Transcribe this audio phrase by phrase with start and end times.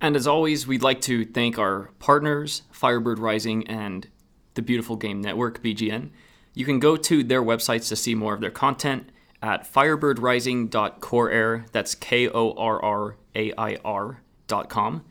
[0.00, 4.08] And as always, we'd like to thank our partners, Firebird Rising and
[4.54, 6.10] the Beautiful Game Network, BGN.
[6.54, 9.10] You can go to their websites to see more of their content
[9.42, 15.04] at firebirdrising.corair, that's K O R R A I R.com,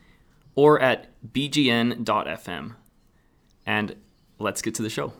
[0.55, 2.76] or at bgn.fm.
[3.66, 3.96] And
[4.38, 5.14] let's get to the show.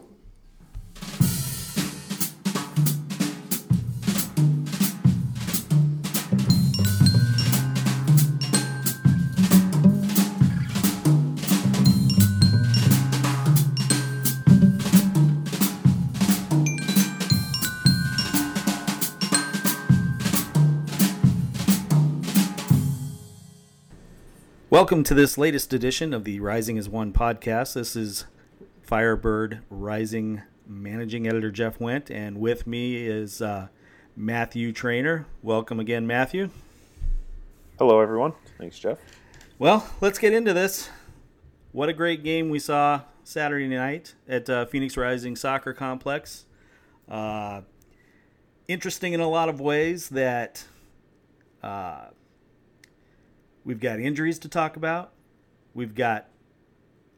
[24.80, 27.74] Welcome to this latest edition of the Rising as One podcast.
[27.74, 28.28] This is
[28.82, 33.68] Firebird Rising managing editor Jeff Went, and with me is uh,
[34.16, 35.26] Matthew Trainer.
[35.44, 36.50] Welcome again, Matthew.
[37.78, 38.32] Hello, everyone.
[38.58, 39.00] Thanks, Jeff.
[39.58, 40.90] Well, let's get into this.
[41.74, 46.46] What a great game we saw Saturday night at uh, Phoenix Rising Soccer Complex.
[47.10, 47.64] Uh,
[48.70, 50.64] interesting in a lot of ways that
[51.62, 52.06] uh,
[53.70, 55.12] We've got injuries to talk about.
[55.76, 56.26] We've got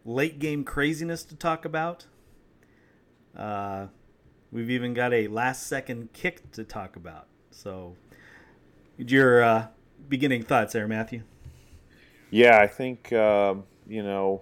[0.03, 2.07] late game craziness to talk about.
[3.33, 3.85] Uh,
[4.51, 7.27] we've even got a last second kick to talk about.
[7.51, 7.95] So,
[8.97, 9.67] your uh,
[10.09, 11.23] beginning thoughts there, Matthew?
[12.31, 14.41] Yeah, I think um, you know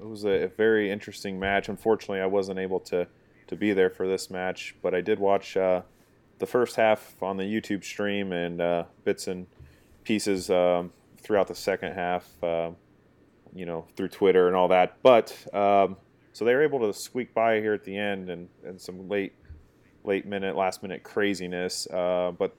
[0.00, 1.68] it was a, a, very interesting match.
[1.68, 3.08] Unfortunately, I wasn't able to
[3.48, 5.82] to be there for this match, but I did watch uh,
[6.38, 9.48] the first half on the YouTube stream and uh, bits and
[10.04, 12.70] pieces um, throughout the second half, uh,
[13.54, 14.96] you know, through Twitter and all that.
[15.02, 15.96] But um,
[16.32, 19.34] so they were able to squeak by here at the end and, and some late
[20.04, 21.86] late minute, last minute craziness.
[21.86, 22.56] Uh, but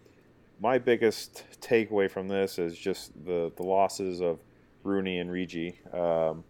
[0.61, 4.39] my biggest takeaway from this is just the, the losses of
[4.83, 5.73] Rooney and Riggi.
[5.93, 6.43] Um,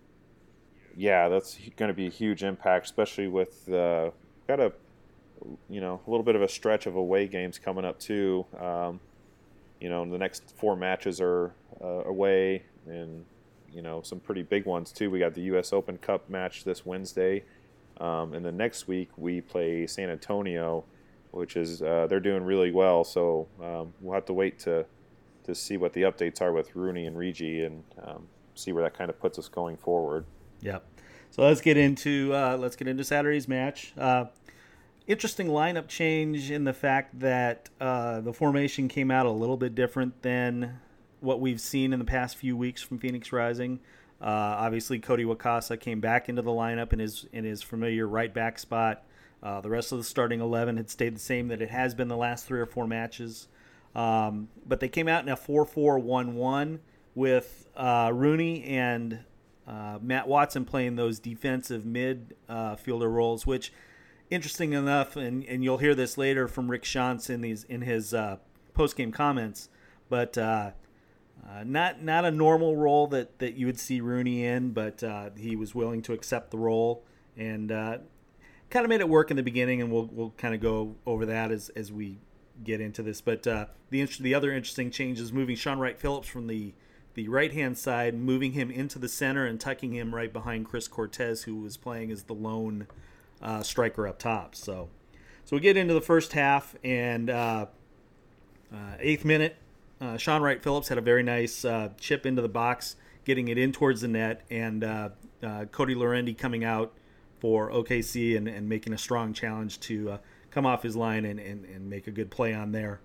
[0.96, 4.12] yeah, that's going to be a huge impact, especially with uh,
[4.48, 4.72] got a
[5.70, 8.46] you know a little bit of a stretch of away games coming up too.
[8.60, 9.00] Um,
[9.84, 13.26] you know, the next four matches are uh, away, and
[13.70, 15.12] you know some pretty big ones too.
[15.12, 15.74] We got the U.S.
[15.74, 17.44] Open Cup match this Wednesday,
[17.98, 20.86] um, and then next week we play San Antonio,
[21.32, 23.04] which is uh, they're doing really well.
[23.04, 24.86] So um, we'll have to wait to
[25.44, 28.98] to see what the updates are with Rooney and Riggi, and um, see where that
[28.98, 30.24] kind of puts us going forward.
[30.62, 30.82] Yep.
[31.32, 33.92] So let's get into uh, let's get into Saturday's match.
[33.98, 34.28] Uh,
[35.08, 39.76] interesting lineup change in the fact that uh, the formation came out a little bit
[39.76, 40.80] different than
[41.20, 43.80] what we've seen in the past few weeks from Phoenix Rising.
[44.22, 48.34] Uh, obviously, Cody Wakasa came back into the lineup in his in his familiar right
[48.34, 49.04] back spot.
[49.42, 52.08] Uh, the rest of the starting eleven had stayed the same that it has been
[52.08, 53.48] the last three or four matches.
[53.96, 56.80] Um, but they came out in a 4-4-1-1
[57.16, 59.20] with uh, Rooney and
[59.68, 63.72] uh, Matt Watson playing those defensive midfielder uh, roles, which
[64.34, 68.14] interesting enough, and, and you'll hear this later from Rick Schantz in these in his
[68.14, 68.38] uh,
[68.74, 69.70] post game comments,
[70.10, 70.72] but uh,
[71.48, 75.30] uh, not not a normal role that, that you would see Rooney in, but uh,
[75.38, 77.04] he was willing to accept the role
[77.38, 77.98] and uh,
[78.70, 81.26] kind of made it work in the beginning, and we'll we'll kind of go over
[81.26, 82.20] that as as we
[82.64, 83.22] get into this.
[83.22, 86.74] But uh, the the other interesting change is moving Shaun Wright-Phillips from the
[87.14, 90.88] the right hand side, moving him into the center and tucking him right behind Chris
[90.88, 92.88] Cortez, who was playing as the lone
[93.44, 94.56] uh, striker up top.
[94.56, 94.90] So,
[95.46, 97.68] so we get into the first half, and uh,
[98.74, 99.58] uh, eighth minute,
[100.02, 102.96] uh, Shaun Wright-Phillips had a very nice uh, chip into the box,
[103.26, 105.10] getting it in towards the net, and uh,
[105.72, 106.94] Cody Laurendi coming out
[107.40, 110.18] for OKC and, and making a strong challenge to
[110.50, 113.02] come off his line and, and, and, make a good play on there.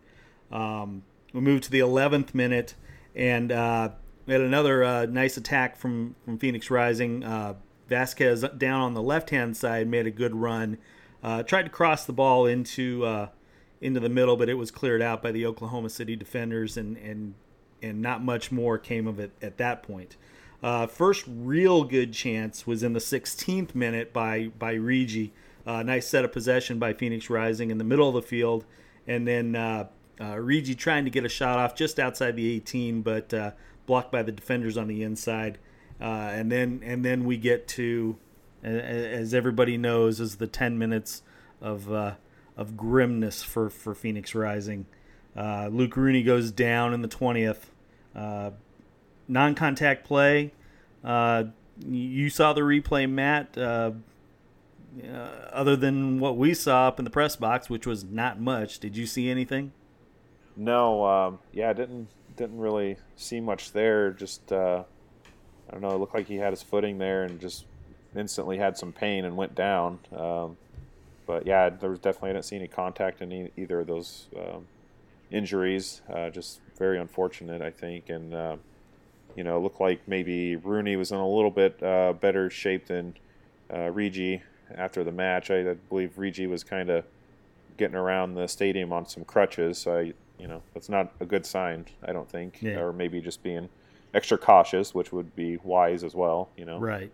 [0.53, 2.75] Um, we move to the 11th minute,
[3.17, 7.25] and we had another uh, nice attack from, from Phoenix Rising.
[7.89, 10.79] Vasquez down on the left hand side made a good run.
[11.23, 13.29] Uh, tried to cross the ball into uh,
[13.81, 17.35] into the middle, but it was cleared out by the Oklahoma City defenders, and and
[17.83, 20.17] and not much more came of it at that point.
[20.63, 25.31] Uh, first real good chance was in the 16th minute by by Riggi.
[25.67, 28.65] Uh, nice set of possession by Phoenix Rising in the middle of the field,
[29.07, 29.89] and then uh,
[30.21, 33.53] uh Riggi trying to get a shot off just outside the 18, but uh,
[33.87, 35.59] blocked by the defenders on the inside.
[36.01, 38.17] Uh, and then and then we get to,
[38.63, 41.23] as everybody knows, is the ten minutes
[41.61, 42.15] of uh,
[42.57, 44.87] of grimness for for Phoenix Rising.
[45.37, 47.73] Uh, Luke Rooney goes down in the twentieth.
[48.15, 48.51] Uh,
[49.29, 50.53] non-contact play.
[51.05, 51.45] Uh,
[51.87, 53.57] you saw the replay, Matt.
[53.57, 53.93] Uh,
[55.53, 58.97] other than what we saw up in the press box, which was not much, did
[58.97, 59.73] you see anything?
[60.57, 61.05] No.
[61.05, 64.11] Um, yeah, didn't didn't really see much there.
[64.11, 64.51] Just
[65.69, 65.91] I don't know.
[65.91, 67.65] It looked like he had his footing there and just
[68.17, 69.99] instantly had some pain and went down.
[70.17, 70.57] Um,
[71.27, 74.29] but yeah, there was definitely I didn't see any contact in e- either of those
[74.37, 74.67] um,
[75.31, 76.01] injuries.
[76.13, 78.09] Uh, just very unfortunate, I think.
[78.09, 78.57] And uh,
[79.37, 82.87] you know, it looked like maybe Rooney was in a little bit uh, better shape
[82.87, 83.15] than
[83.71, 84.41] uh, Riggi
[84.75, 85.51] after the match.
[85.51, 87.05] I, I believe Riggi was kind of
[87.77, 89.79] getting around the stadium on some crutches.
[89.79, 91.87] So I, you know, that's not a good sign.
[92.03, 92.81] I don't think, Yeah.
[92.81, 93.69] or maybe just being
[94.15, 96.51] extra cautious, which would be wise as well.
[96.57, 97.13] You know, Right.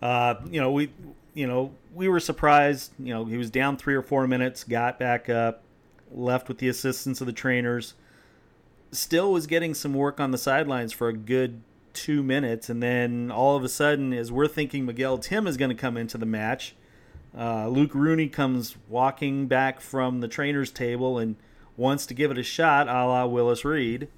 [0.00, 0.90] Uh, you know, we
[1.34, 4.98] you know, we were surprised, you know, he was down 3 or 4 minutes, got
[4.98, 5.62] back up,
[6.10, 7.94] left with the assistance of the trainers.
[8.90, 11.62] Still was getting some work on the sidelines for a good
[11.92, 15.70] 2 minutes and then all of a sudden as we're thinking Miguel Tim is going
[15.70, 16.74] to come into the match,
[17.36, 21.36] uh, Luke Rooney comes walking back from the trainer's table and
[21.76, 24.08] wants to give it a shot, a la Willis Reed.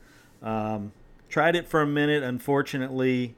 [0.43, 0.93] Um,
[1.31, 2.23] tried it for a minute.
[2.23, 3.35] Unfortunately,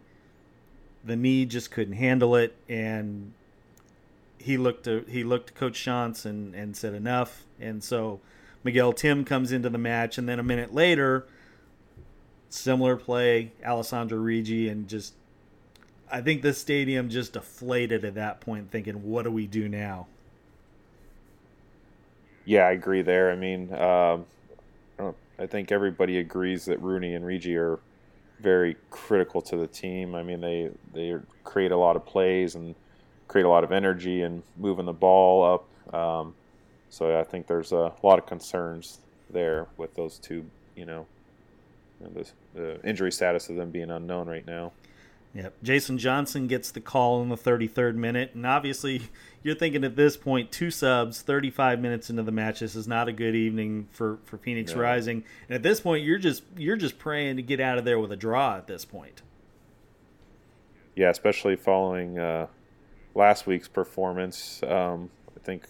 [1.05, 3.33] the knee just couldn't handle it, and
[4.39, 7.45] he looked to he looked to Coach Schantz and, and said enough.
[7.61, 8.21] And so
[8.65, 11.27] Miguel Tim comes into the match, and then a minute later,
[12.49, 15.15] similar play, Alessandro Riggi, and just
[16.11, 20.09] I think the stadium just deflated at that point, thinking, "What do we do now?"
[22.45, 23.31] Yeah, I agree there.
[23.31, 24.27] I mean, um,
[25.39, 27.81] I, think everybody agrees that Rooney and Riggi are
[28.41, 30.15] very critical to the team.
[30.15, 32.75] I mean, they they create a lot of plays and
[33.29, 35.95] create a lot of energy and moving the ball up.
[35.95, 36.35] Um,
[36.91, 38.99] so I think there's a lot of concerns
[39.31, 40.45] there with those two.
[40.77, 41.07] You know,
[42.01, 44.73] the, the injury status of them being unknown right now.
[45.35, 45.55] Yep.
[45.63, 48.33] Jason Johnson gets the call in the 33rd minute.
[48.35, 49.03] And obviously,
[49.43, 52.61] you're thinking at this point, two subs, 35 minutes into the match.
[52.61, 54.83] This is not a good evening for, for Phoenix No.
[54.83, 55.25] Rising.
[55.49, 58.13] And at this point, you're just you're just praying to get out of there with
[58.13, 59.23] a draw at this point.
[60.95, 62.49] Yeah, especially following uh,
[63.15, 64.63] last week's performance.
[64.63, 65.65] Um, I think,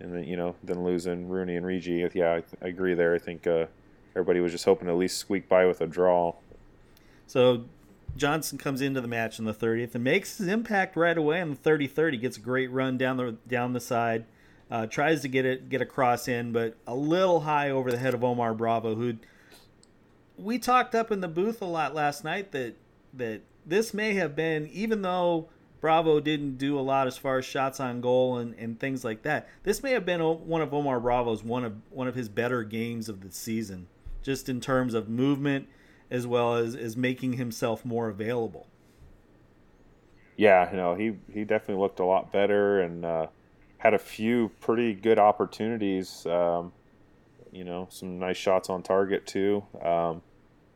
[0.00, 2.10] and then you know, then losing Rooney and Riggi.
[2.14, 3.14] Yeah, I, I agree there.
[3.14, 3.66] I think uh,
[4.12, 6.34] everybody was just hoping to at least squeak by with a draw.
[7.26, 7.64] So
[8.16, 11.50] Johnson comes into the match in the 30th and makes his impact right away on
[11.50, 12.20] the 30-30.
[12.20, 14.24] gets a great run down the down the side,
[14.70, 17.98] uh, tries to get it get a cross in, but a little high over the
[17.98, 19.14] head of Omar Bravo, who
[20.36, 22.76] we talked up in the booth a lot last night that
[23.14, 25.48] that this may have been even though
[25.80, 29.22] Bravo didn't do a lot as far as shots on goal and, and things like
[29.22, 29.48] that.
[29.64, 33.08] This may have been one of Omar Bravo's one of one of his better games
[33.08, 33.88] of the season,
[34.22, 35.66] just in terms of movement
[36.12, 38.68] as well as, as making himself more available.
[40.36, 43.26] Yeah, you know, he he definitely looked a lot better and uh,
[43.78, 46.24] had a few pretty good opportunities.
[46.26, 46.72] Um,
[47.50, 49.64] you know, some nice shots on target too.
[49.82, 50.22] Um,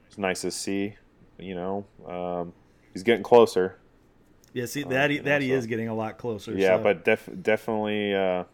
[0.07, 0.95] it's nice to see.
[1.39, 2.53] You know, um,
[2.93, 3.79] he's getting closer.
[4.55, 6.53] Yeah, see that he, you know, that he so- is getting a lot closer.
[6.53, 8.45] Yeah, so- but def- definitely, uh,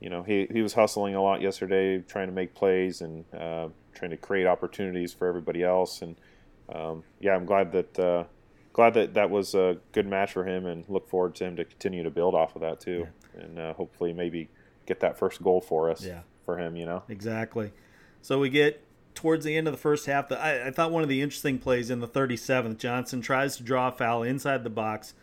[0.00, 3.68] you know, he, he was hustling a lot yesterday, trying to make plays and uh,
[3.94, 6.02] trying to create opportunities for everybody else.
[6.02, 6.16] And
[6.72, 8.24] um, yeah, I'm glad that uh,
[8.72, 11.64] glad that that was a good match for him, and look forward to him to
[11.64, 13.08] continue to build off of that too,
[13.38, 14.48] and uh, hopefully maybe
[14.86, 16.20] get that first goal for us Yeah.
[16.44, 16.76] for him.
[16.76, 17.72] You know, Exactly.
[18.22, 20.28] So we get towards the end of the first half.
[20.28, 23.62] The, I, I thought one of the interesting plays in the 37th, Johnson tries to
[23.62, 25.14] draw a foul inside the box.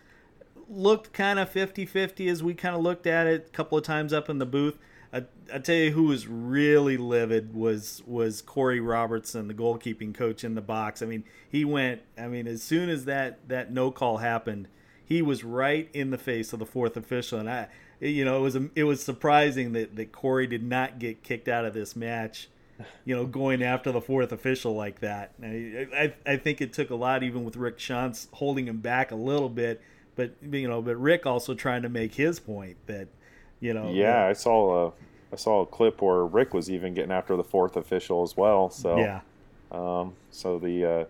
[0.68, 3.84] Looked kind of 50 50 as we kind of looked at it a couple of
[3.84, 4.78] times up in the booth.
[5.14, 10.44] I, I tell you who was really livid was was Corey Robertson, the goalkeeping coach
[10.44, 11.02] in the box.
[11.02, 12.02] I mean, he went.
[12.18, 14.68] I mean, as soon as that that no call happened,
[15.06, 17.68] he was right in the face of the fourth official, and I,
[18.00, 21.66] you know, it was it was surprising that that Corey did not get kicked out
[21.66, 22.50] of this match.
[23.06, 25.32] You know, going after the fourth official like that.
[25.42, 29.12] I, I, I think it took a lot, even with Rick Schantz holding him back
[29.12, 29.82] a little bit.
[30.18, 33.08] But you know, but Rick also trying to make his point that,
[33.66, 34.92] you know, yeah, I saw a
[35.34, 38.70] I saw a clip where Rick was even getting after the fourth official as well.
[38.70, 39.22] So yeah,
[39.72, 41.06] Um, so the uh,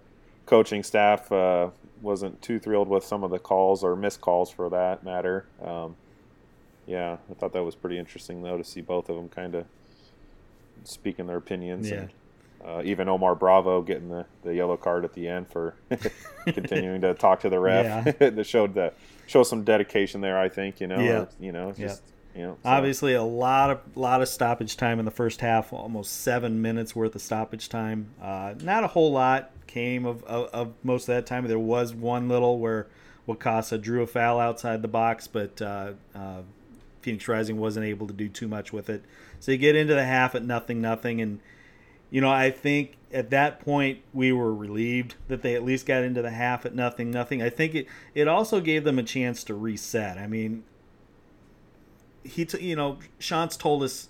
[0.45, 1.69] coaching staff uh,
[2.01, 5.45] wasn't too thrilled with some of the calls or missed calls for that matter.
[5.63, 5.95] Um,
[6.87, 9.65] yeah, I thought that was pretty interesting though to see both of them kind of
[10.83, 11.89] speaking their opinions.
[11.89, 11.95] Yeah.
[12.01, 12.09] And,
[12.65, 15.75] uh, even Omar Bravo getting the, the yellow card at the end for
[16.47, 17.85] continuing to talk to the ref.
[18.05, 18.11] Yeah.
[18.31, 18.95] that showed that
[19.27, 20.39] show some dedication there.
[20.39, 20.99] I think you know.
[20.99, 21.19] Yeah.
[21.19, 21.87] or, you know, Yeah.
[21.87, 22.01] just
[22.35, 26.61] so- Obviously, a lot of lot of stoppage time in the first half, almost seven
[26.61, 28.11] minutes worth of stoppage time.
[28.21, 31.47] Uh, not a whole lot came of, of, of most of that time.
[31.47, 32.87] There was one little where
[33.27, 36.41] Wakasa drew a foul outside the box, but uh, uh,
[37.01, 39.03] Phoenix Rising wasn't able to do too much with it.
[39.39, 41.39] So you get into the half at nothing, nothing, and
[42.09, 46.03] you know, I think at that point we were relieved that they at least got
[46.03, 47.41] into the half at nothing, nothing.
[47.41, 50.17] I think it it also gave them a chance to reset.
[50.17, 50.63] I mean,
[52.25, 54.07] he, t- you know, Schantz told us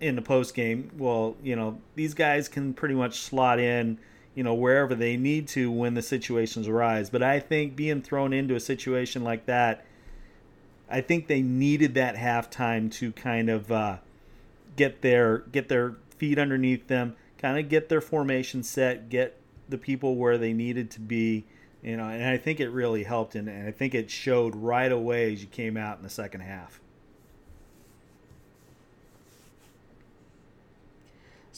[0.00, 3.98] in the post game, well, you know, these guys can pretty much slot in,
[4.34, 7.10] you know, wherever they need to when the situations arise.
[7.10, 9.84] But I think being thrown into a situation like that,
[10.88, 13.98] I think they needed that halftime to kind of uh,
[14.76, 19.36] get their get their feet underneath them kind of get their formation set, get
[19.68, 21.44] the people where they needed to be,
[21.82, 24.92] you know, and I think it really helped, and, and I think it showed right
[24.92, 26.79] away as you came out in the second half.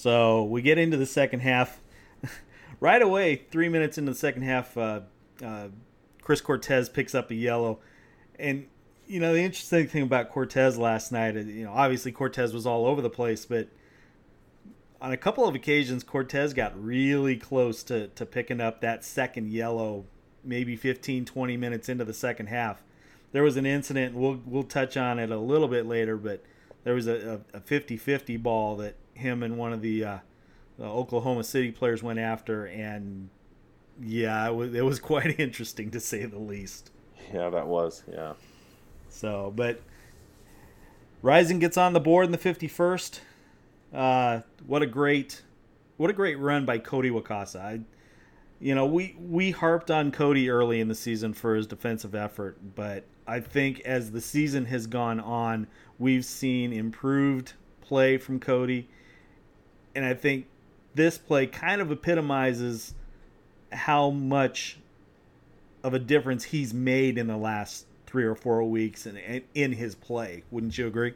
[0.02, 1.80] So we get into the second half.
[2.80, 5.00] right away, three minutes into the second half, uh,
[5.44, 5.68] uh,
[6.20, 7.78] Chris Cortez picks up a yellow.
[8.38, 8.66] And,
[9.06, 12.86] you know, the interesting thing about Cortez last night, you know, obviously Cortez was all
[12.86, 13.68] over the place, but–
[15.02, 19.50] on a couple of occasions, Cortez got really close to, to picking up that second
[19.50, 20.04] yellow,
[20.44, 22.84] maybe 15, 20 minutes into the second half.
[23.32, 26.44] There was an incident, we'll, we'll touch on it a little bit later, but
[26.84, 30.18] there was a, a 50-50 ball that him and one of the, uh,
[30.78, 33.28] the Oklahoma City players went after, and
[34.00, 36.90] yeah, it was, it was quite interesting to say the least.
[37.32, 38.32] Yeah, that was, yeah.
[39.08, 39.80] So, but
[41.22, 43.20] Rising gets on the board in the 51st.
[43.92, 45.42] Uh, what a great,
[45.96, 47.60] what a great run by Cody Wakasa.
[47.60, 47.80] I,
[48.58, 52.58] you know, we we harped on Cody early in the season for his defensive effort,
[52.74, 55.66] but I think as the season has gone on,
[55.98, 58.88] we've seen improved play from Cody,
[59.94, 60.46] and I think
[60.94, 62.94] this play kind of epitomizes
[63.72, 64.78] how much
[65.82, 69.72] of a difference he's made in the last three or four weeks and in, in
[69.72, 70.42] his play.
[70.50, 71.14] Wouldn't you agree?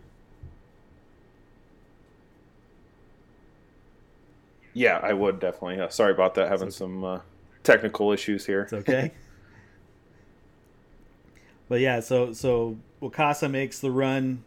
[4.72, 5.80] Yeah, I would definitely.
[5.80, 6.48] Uh, sorry about that.
[6.48, 7.20] Having some uh,
[7.62, 8.62] technical issues here.
[8.62, 9.12] It's okay.
[11.68, 14.44] but yeah, so so Wakasa makes the run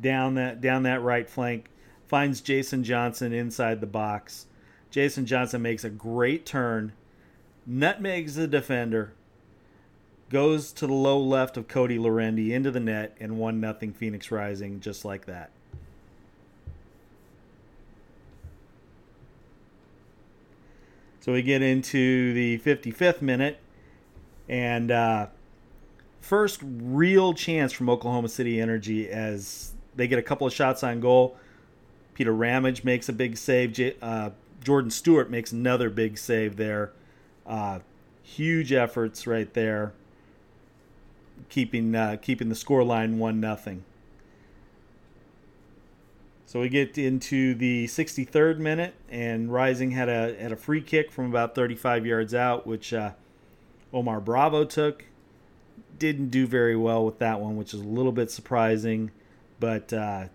[0.00, 1.68] down that down that right flank,
[2.06, 4.46] finds Jason Johnson inside the box.
[4.90, 6.92] Jason Johnson makes a great turn,
[7.66, 9.12] nutmegs the defender,
[10.30, 14.30] goes to the low left of Cody Laurendi into the net, and one nothing Phoenix
[14.30, 15.50] Rising just like that.
[21.20, 23.58] So we get into the 55th minute,
[24.48, 25.26] and uh,
[26.20, 31.00] first real chance from Oklahoma City Energy as they get a couple of shots on
[31.00, 31.36] goal.
[32.16, 33.78] Peter Ramage makes a big save.
[34.00, 34.30] Uh,
[34.64, 36.90] Jordan Stewart makes another big save there.
[37.46, 37.80] Uh,
[38.22, 39.92] huge efforts right there,
[41.50, 43.84] keeping uh, keeping the score line one nothing.
[46.46, 51.12] So we get into the 63rd minute, and Rising had a had a free kick
[51.12, 53.10] from about 35 yards out, which uh,
[53.92, 55.04] Omar Bravo took.
[55.98, 59.10] Didn't do very well with that one, which is a little bit surprising.
[59.60, 60.28] But uh,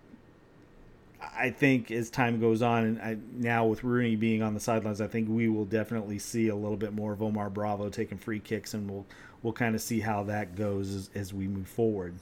[1.21, 5.01] I think as time goes on, and I, now with Rooney being on the sidelines,
[5.01, 8.39] I think we will definitely see a little bit more of Omar Bravo taking free
[8.39, 9.05] kicks, and we'll
[9.43, 12.15] we'll kind of see how that goes as, as we move forward.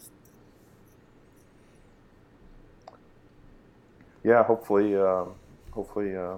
[4.24, 5.25] yeah, hopefully, uh,
[5.72, 6.36] hopefully, uh,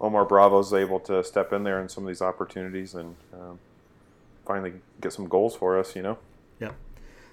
[0.00, 3.58] Omar Bravo's able to step in there in some of these opportunities and um,
[4.44, 5.94] finally get some goals for us.
[5.96, 6.18] You know.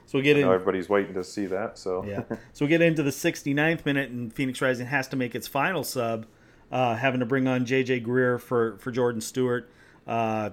[0.06, 0.44] So we get in.
[0.44, 1.78] Everybody's waiting to see that.
[1.78, 2.24] So yeah.
[2.54, 5.84] So we get into the 69th minute, and Phoenix Rising has to make its final
[5.84, 6.26] sub,
[6.72, 9.70] uh, having to bring on JJ Greer for for Jordan Stewart.
[10.08, 10.52] Uh,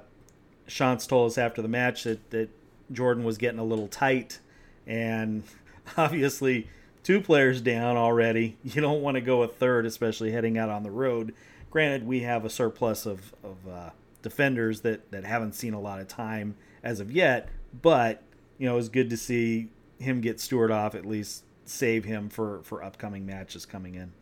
[0.69, 2.49] Schantz told us after the match that that
[2.93, 4.41] Jordan was getting a little tight,
[4.87, 5.43] and
[5.97, 6.69] obviously
[7.03, 8.57] two players down already.
[8.63, 11.35] You don't want to go a third, especially heading out on the road.
[11.71, 13.91] Granted, we have a surplus of, of uh,
[14.23, 17.49] defenders that, that haven't seen a lot of time as of yet,
[17.81, 18.23] but
[18.61, 22.61] you know it's good to see him get Stewart off at least save him for
[22.63, 24.13] for upcoming matches coming in.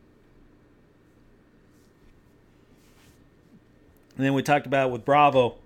[4.16, 5.58] And then we talked about with Bravo,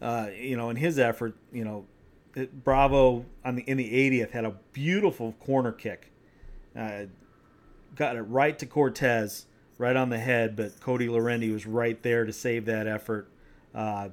[0.00, 1.84] uh, you know, in his effort, you know,
[2.64, 6.12] Bravo on the in the 80th had a beautiful corner kick
[6.76, 7.02] uh,
[7.94, 9.46] got it right to Cortez,
[9.78, 13.28] right on the head, but Cody Laurendi was right there to save that effort.
[13.74, 14.10] Uh,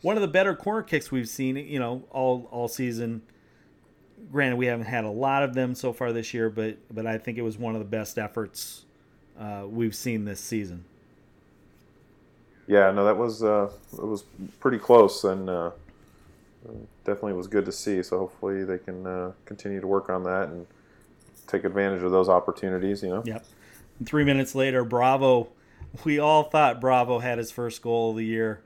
[0.00, 3.22] one of the better corner kicks we've seen, you know, all all season.
[4.30, 7.18] Granted, we haven't had a lot of them so far this year, but but I
[7.18, 8.84] think it was one of the best efforts
[9.38, 10.84] uh, we've seen this season.
[12.66, 14.24] Yeah, no, that was uh, it was
[14.60, 15.70] pretty close, and uh,
[17.04, 18.02] definitely was good to see.
[18.02, 20.66] So hopefully they can uh, continue to work on that and
[21.46, 23.02] take advantage of those opportunities.
[23.02, 23.22] You know.
[23.24, 23.44] Yep.
[23.98, 25.48] And three minutes later, Bravo
[26.04, 28.62] we all thought Bravo had his first goal of the year,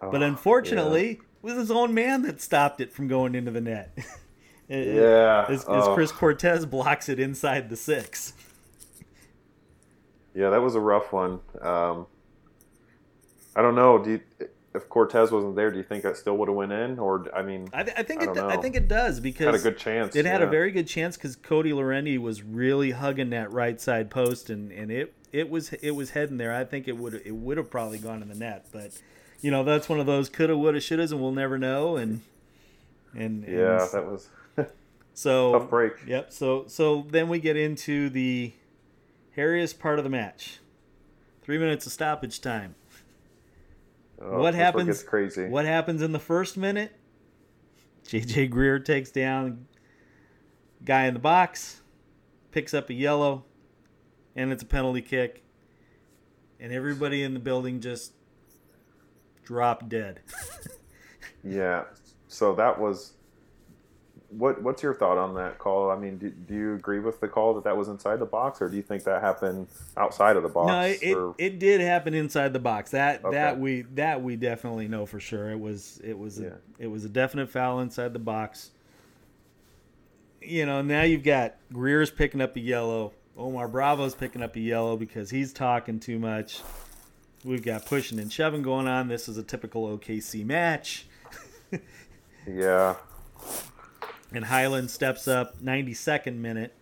[0.00, 3.60] but Oh, unfortunately, it was his own man that stopped it from going into the
[3.60, 3.96] net.
[4.68, 5.46] It- Yeah.
[5.48, 5.94] as, oh.
[5.94, 8.32] Chris Cortez blocks it inside the six.
[10.34, 11.40] Yeah, that was a rough one.
[11.62, 12.06] Um,
[13.54, 13.98] I don't know.
[14.02, 14.20] Do you,
[14.74, 16.98] if Cortez wasn't there, do you think that still would have went in?
[16.98, 18.36] Or I mean, I, th- I think I it.
[18.38, 20.14] I think it does because had a good chance.
[20.14, 24.10] It had a very good chance because Cody Laurendi was really hugging that right side
[24.10, 26.52] post, and, and it it was it was heading there.
[26.52, 28.90] I think it would it would have probably gone in the net, but
[29.40, 31.96] you know that's one of those coulda, woulda, shouldas, and we'll never know.
[31.96, 32.20] And
[33.14, 34.28] and, and Yeah, that was
[35.16, 35.92] so tough break.
[36.06, 36.32] Yep.
[36.32, 38.52] So so then we get into the
[39.36, 40.58] hairiest part of the match.
[41.42, 42.74] Three minutes of stoppage time.
[44.20, 45.02] Oh, what happens?
[45.02, 45.48] Crazy.
[45.48, 46.92] What happens in the first minute?
[48.08, 49.66] JJ Greer takes down
[50.84, 51.80] guy in the box,
[52.52, 53.44] picks up a yellow,
[54.34, 55.42] and it's a penalty kick.
[56.60, 58.12] And everybody in the building just
[59.44, 60.20] dropped dead.
[61.46, 61.84] Yeah.
[62.28, 63.12] So that was.
[64.30, 65.90] What What's your thought on that call?
[65.90, 68.60] I mean, do, do you agree with the call that that was inside the box,
[68.60, 70.66] or do you think that happened outside of the box?
[70.66, 72.90] no, it, it, or, it did happen inside the box.
[72.90, 73.36] That Okay.
[73.36, 75.50] that we that we definitely know for sure.
[75.50, 76.48] It was it was Yeah.
[76.80, 78.70] a, it was a definite foul inside the box.
[80.42, 83.12] You know, now you've got Greer's picking up a yellow.
[83.36, 86.62] Omar Bravo's picking up a yellow because he's talking too much.
[87.44, 89.08] We've got pushing and shoving going on.
[89.08, 91.06] This is a typical OKC match.
[92.46, 92.96] yeah.
[94.36, 96.74] And Highland steps up 92nd minute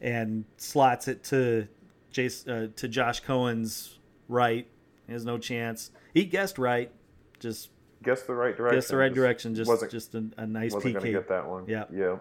[0.00, 1.66] and slots it to
[2.12, 3.98] Jace, uh, to Josh Cohen's
[4.28, 4.68] right.
[5.08, 5.90] He has no chance.
[6.12, 6.92] He guessed right.
[7.40, 7.70] Just
[8.04, 8.76] Guess the right direction.
[8.76, 9.54] guessed the right Just direction.
[9.56, 11.14] Just just a, a nice wasn't going to PK.
[11.14, 11.64] get that one.
[11.66, 11.84] Yeah.
[11.92, 12.18] Yeah.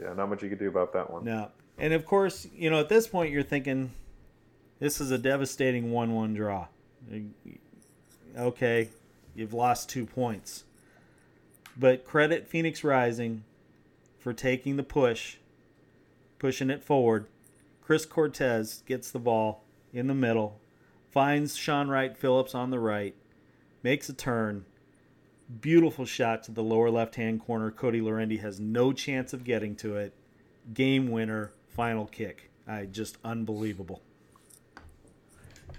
[0.00, 0.14] Yeah.
[0.14, 1.26] Not much you could do about that one.
[1.26, 1.50] No.
[1.76, 3.90] And of course, you know, at this point you're thinking
[4.78, 6.68] this is a devastating 1-1 draw.
[8.34, 8.88] Okay,
[9.34, 10.64] you've lost 2 points.
[11.76, 13.44] But credit Phoenix Rising
[14.18, 15.36] for taking the push,
[16.38, 17.26] pushing it forward.
[17.80, 20.60] Chris Cortez gets the ball in the middle,
[21.10, 23.14] finds Shaun Wright Phillips on the right,
[23.82, 24.64] makes a turn.
[25.60, 27.70] Beautiful shot to the lower left hand corner.
[27.70, 30.14] Cody Laurendi has no chance of getting to it.
[30.72, 32.50] Game winner, final kick.
[32.66, 34.00] I just unbelievable.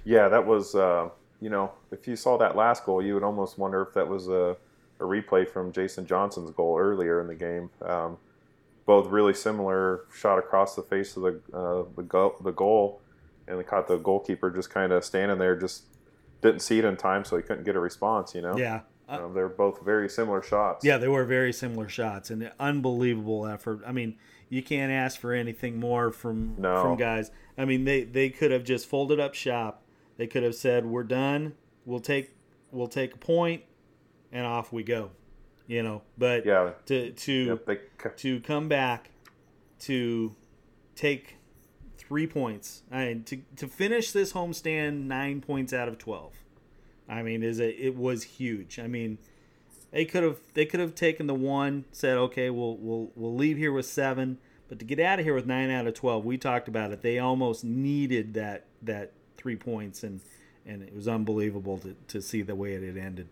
[0.03, 0.75] Yeah, that was.
[0.75, 1.09] Uh,
[1.41, 4.29] you know, if you saw that last goal, you would almost wonder if that was
[4.29, 4.55] a,
[5.03, 7.69] a replay from Jason Johnson's goal earlier in the game.
[7.81, 8.17] Um,
[8.85, 13.01] both really similar, shot across the face of the uh, the, go- the goal,
[13.47, 15.83] and they caught the goalkeeper just kind of standing there, just
[16.41, 18.33] didn't see it in time, so he couldn't get a response.
[18.35, 18.81] You know, Yeah.
[19.07, 20.83] Uh, Um, they're both very similar shots.
[20.85, 23.81] Yeah, they were very similar shots and unbelievable effort.
[23.85, 24.15] I mean,
[24.49, 26.81] you can't ask for anything more from No.
[26.81, 27.31] from guys.
[27.57, 29.83] I mean, they they could have just folded up shop.
[30.17, 31.53] They could have said, "We're done.
[31.85, 32.31] We'll take
[32.71, 33.63] we'll take a point,
[34.33, 35.11] and off we go."
[35.65, 39.11] You know, but yeah, to to Yep, to come back
[39.83, 40.35] to
[40.95, 41.37] take
[41.97, 46.33] three points and to, to finish this homestand nine points out of 12
[47.09, 48.79] i mean is it, it was huge.
[48.79, 49.17] I mean
[49.91, 53.57] they could have they could have taken the one said okay we'll we'll we'll leave
[53.57, 54.37] here with seven.
[54.69, 57.01] But to get out of here with nine out of 12 we talked about it.
[57.01, 60.21] They almost needed that that three points and
[60.65, 63.27] and it was unbelievable to, to see the way it had ended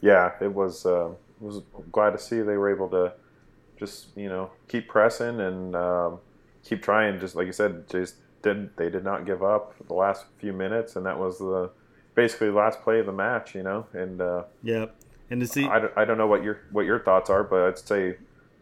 [0.00, 0.86] yeah, it was.
[0.86, 1.60] Uh, was
[1.92, 3.12] glad to see they were able to
[3.78, 6.18] just you know keep pressing and um,
[6.64, 7.20] keep trying.
[7.20, 10.96] Just like you said, just did they did not give up the last few minutes,
[10.96, 11.70] and that was the
[12.14, 13.54] basically the last play of the match.
[13.54, 14.94] You know, and uh, yep
[15.30, 17.62] and to see I, don't, I don't know what your what your thoughts are, but
[17.62, 18.16] I'd say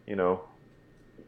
[0.07, 0.41] you know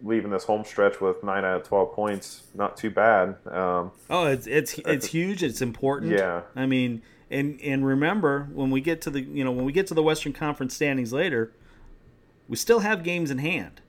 [0.03, 3.35] leaving this home stretch with nine out of twelve points, not too bad.
[3.45, 5.43] Um, Oh, it's it's it's huge.
[5.43, 6.11] It's important.
[6.11, 6.41] Yeah.
[6.55, 9.87] I mean, and and remember when we get to the you know when we get
[9.87, 11.51] to the Western Conference standings later,
[12.47, 13.81] we still have games in hand.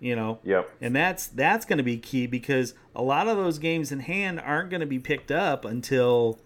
[0.00, 0.40] You know.
[0.42, 0.68] yep.
[0.80, 4.40] And that's that's going to be key because a lot of those games in hand
[4.40, 6.40] aren't going to be picked up until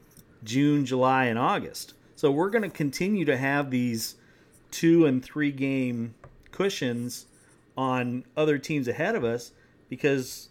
[0.45, 1.95] June, July, and August.
[2.17, 4.17] So we're going to continue to have these
[4.71, 6.15] two and three game
[6.51, 7.27] cushions
[7.77, 9.53] on other teams ahead of us
[9.89, 10.49] because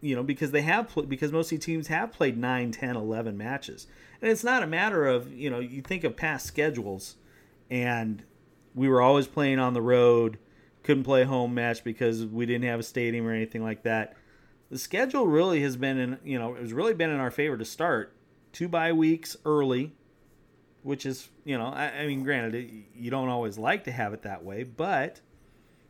[0.00, 2.96] you know because they have pl- because most of these teams have played 9 10
[2.96, 3.86] 11 matches
[4.20, 7.16] and it's not a matter of you know you think of past schedules
[7.70, 8.22] and
[8.74, 10.38] we were always playing on the road
[10.82, 14.16] couldn't play home match because we didn't have a stadium or anything like that
[14.70, 17.56] the schedule really has been in you know it has really been in our favor
[17.56, 18.14] to start
[18.52, 19.92] two bye weeks early
[20.82, 24.12] which is you know i, I mean granted it, you don't always like to have
[24.12, 25.20] it that way but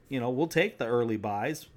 [0.09, 1.69] you know we'll take the early byes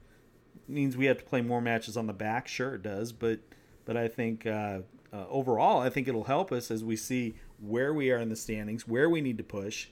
[0.72, 2.48] means we have to play more matches on the back.
[2.48, 3.40] Sure, it does, but
[3.86, 4.80] but I think uh,
[5.14, 8.36] uh, overall, I think it'll help us as we see where we are in the
[8.36, 9.88] standings, where we need to push,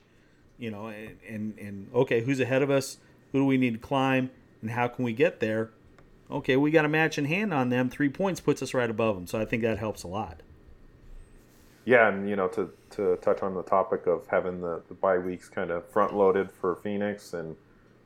[0.58, 2.98] you know, and, and, and okay, who's ahead of us?
[3.32, 4.32] Who do we need to climb?
[4.62, 5.72] And how can we get there?
[6.32, 7.90] Okay, we got a match in hand on them.
[7.90, 9.28] Three points puts us right above them.
[9.28, 10.42] So I think that helps a lot.
[11.86, 15.18] Yeah, and you know, to, to touch on the topic of having the, the bye
[15.18, 17.56] weeks kind of front loaded for Phoenix, and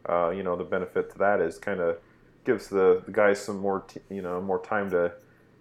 [0.07, 1.97] uh, you know, the benefit to that is kind of
[2.45, 5.11] gives the, the guys some more t- you know more time to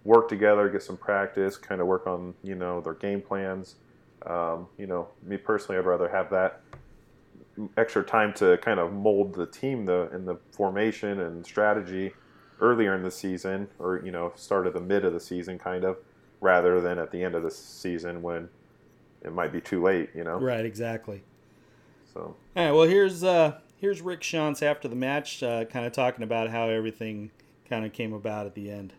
[0.03, 3.75] work together, get some practice, kind of work on you know their game plans.
[4.25, 6.61] Um, you know, me personally, I'd rather have that
[7.77, 12.11] extra time to kind of mold the team the in the formation and strategy
[12.59, 15.83] earlier in the season, or you know, start of the mid of the season, kind
[15.83, 15.97] of,
[16.41, 18.49] rather than at the end of the season when
[19.23, 20.09] it might be too late.
[20.15, 20.65] You know, right?
[20.65, 21.23] Exactly.
[22.13, 22.35] So.
[22.55, 22.71] All right.
[22.71, 26.69] Well, here's uh, here's Rick Schantz after the match, uh, kind of talking about how
[26.69, 27.31] everything
[27.69, 28.93] kind of came about at the end.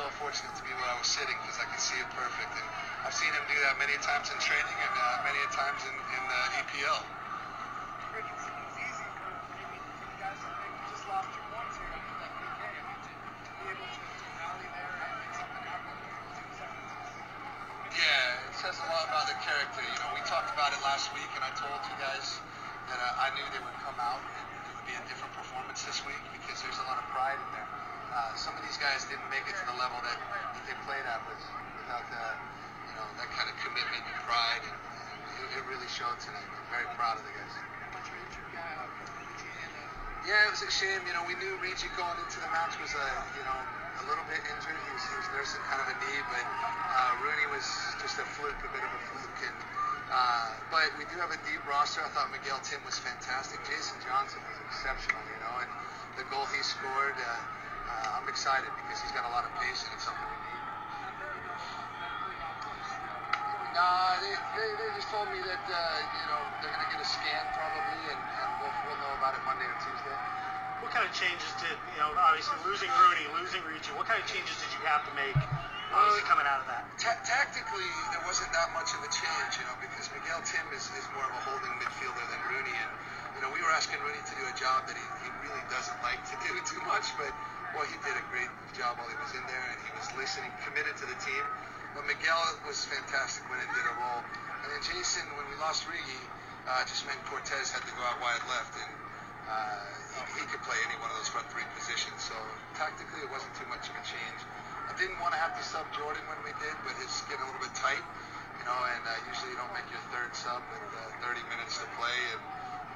[0.00, 2.48] So fortunate to be where I was sitting because I could see it perfect.
[2.56, 2.64] And
[3.04, 6.22] I've seen him do that many times in training and uh, many times in, in
[6.24, 7.04] the EPL.
[17.92, 19.84] Yeah, it says a lot about their character.
[19.84, 22.40] You know, we talked about it last week, and I told you guys
[22.88, 25.84] that uh, I knew they would come out and it would be a different performance
[25.84, 27.68] this week because there's a lot of pride in there.
[28.10, 31.06] Uh, some of these guys didn't make it to the level that, that they played
[31.06, 31.38] at with,
[31.78, 32.24] without the,
[32.90, 36.42] you know, that kind of commitment and pride, and, and it, it really showed tonight.
[36.42, 37.54] I'm very proud of the guys.
[40.28, 41.00] Yeah, it was a shame.
[41.08, 43.58] You know, we knew Riggi going into the match was a, you know,
[43.98, 44.76] a little bit injured.
[44.76, 47.64] He was, he was nursing kind of a knee, but uh, Rooney was
[48.04, 49.40] just a fluke, a bit of a fluke.
[49.42, 49.58] And
[50.12, 52.02] uh, but we do have a deep roster.
[52.02, 53.62] I thought Miguel Tim was fantastic.
[53.64, 55.22] Jason Johnson was exceptional.
[55.24, 55.70] You know, and
[56.20, 57.59] the goal he scored, uh,
[57.90, 60.62] uh, I'm excited because he's got a lot of pace and it's something we need.
[63.70, 65.78] Nah, they, they, they just told me that uh,
[66.10, 69.42] you know they're gonna get a scan probably, and, and we'll, we'll know about it
[69.46, 70.18] Monday or Tuesday.
[70.82, 74.24] What kind of changes did, you know, obviously losing Rooney, losing Riggi, what kind of
[74.24, 75.36] changes did you have to make
[75.92, 76.88] obviously coming out of that?
[76.98, 80.88] Ta- tactically, there wasn't that much of a change, you know, because Miguel Tim is,
[80.94, 82.90] is more of a holding midfielder than Rooney, and
[83.36, 85.98] you know we were asking Rooney to do a job that he, he really doesn't
[86.02, 87.30] like to do too much, but
[87.74, 90.50] well, he did a great job while he was in there, and he was listening,
[90.66, 91.44] committed to the team.
[91.94, 94.22] But Miguel was fantastic when it did a role,
[94.62, 96.22] and then Jason, when we lost Riggi,
[96.70, 98.92] uh, just meant Cortez had to go out wide left, and
[99.50, 99.82] uh,
[100.14, 102.22] he, he could play any one of those front three positions.
[102.22, 102.36] So
[102.78, 104.40] tactically, it wasn't too much of a change.
[104.86, 107.48] I didn't want to have to sub Jordan when we did, but it's getting a
[107.50, 108.02] little bit tight,
[108.58, 108.78] you know.
[108.94, 112.18] And uh, usually you don't make your third sub with uh, 30 minutes to play.
[112.34, 112.42] And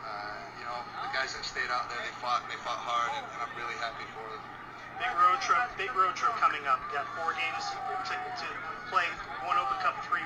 [0.04, 3.10] uh, you know, the guys that stayed out there, they fought, and they fought hard,
[3.16, 4.63] and, and I'm really happy for them.
[4.98, 6.78] Big road trip, big road trip coming up.
[6.94, 7.64] Got four games
[8.06, 8.46] to, to
[8.90, 9.06] play,
[9.42, 10.22] one Open Cup, three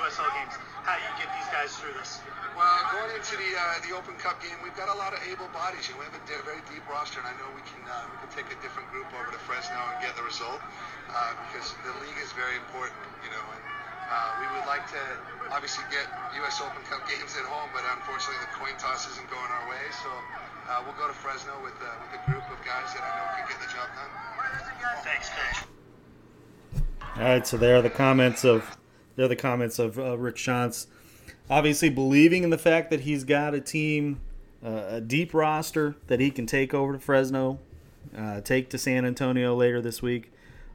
[0.00, 0.54] USL games.
[0.84, 2.20] How do you get these guys through this?
[2.56, 5.48] Well, going into the uh, the Open Cup game, we've got a lot of able
[5.56, 5.88] bodies.
[5.88, 8.16] You know, we have a very deep roster, and I know we can uh, we
[8.20, 10.60] can take a different group over to Fresno and get the result
[11.08, 12.96] uh, because the league is very important.
[13.24, 13.62] You know, and
[14.10, 15.02] uh, we would like to
[15.54, 16.04] obviously get
[16.42, 16.60] U.S.
[16.60, 19.84] Open Cup games at home, but unfortunately the coin toss isn't going our way.
[20.02, 20.10] So
[20.70, 23.36] uh, we'll go to Fresno with uh, with a group of guys that I know
[23.36, 25.02] can get the job done.
[25.02, 25.66] Thanks, Coach.
[27.16, 28.78] All right, so there are the comments of
[29.16, 30.86] there are the comments of uh, Rick Schantz,
[31.48, 34.20] obviously believing in the fact that he's got a team,
[34.64, 37.58] uh, a deep roster that he can take over to Fresno,
[38.16, 40.32] uh, take to San Antonio later this week.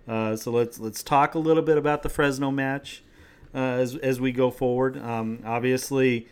[0.07, 3.01] Uh, so let's let's talk a little bit about the Fresno match
[3.53, 5.01] uh, as as we go forward.
[5.01, 6.27] Um, obviously,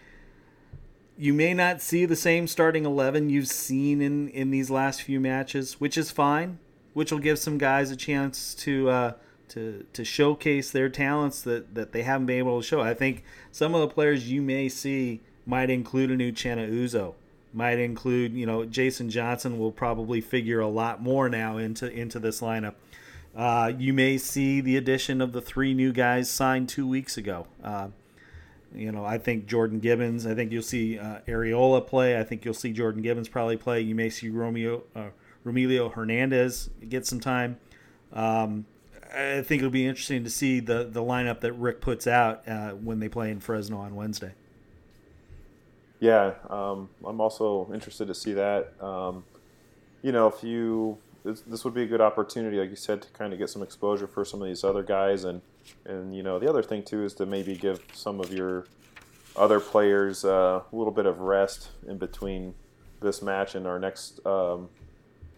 [1.17, 5.19] you may not see the same starting eleven you've seen in in these last few
[5.19, 6.59] matches, which is fine.
[6.93, 9.13] Which will give some guys a chance to uh,
[9.49, 12.81] to to showcase their talents that, that they haven't been able to show.
[12.81, 17.15] I think some of the players you may see might include a new Uchenna Uzo,
[17.53, 22.19] might include you know Jason Johnson will probably figure a lot more now into into
[22.19, 22.75] this lineup.
[23.35, 27.47] Uh, you may see the addition of the three new guys signed two weeks ago.
[27.63, 27.87] Uh,
[28.75, 30.25] you know, I think Jordan Gibbons.
[30.25, 32.19] I think you'll see uh, Areola play.
[32.19, 33.81] I think you'll see Jordan Gibbons probably play.
[33.81, 35.09] You may see Romeo uh,
[35.45, 37.57] Romelio Hernandez get some time.
[38.11, 38.65] Um,
[39.13, 42.71] I think it'll be interesting to see the the lineup that Rick puts out uh,
[42.71, 44.33] when they play in Fresno on Wednesday.
[45.99, 48.73] Yeah, um, I'm also interested to see that.
[48.81, 49.23] Um,
[50.01, 53.09] you know, if you this, this would be a good opportunity, like you said, to
[53.09, 55.41] kind of get some exposure for some of these other guys, and
[55.85, 58.65] and you know, the other thing too is to maybe give some of your
[59.35, 62.53] other players uh, a little bit of rest in between
[62.99, 64.69] this match and our next um,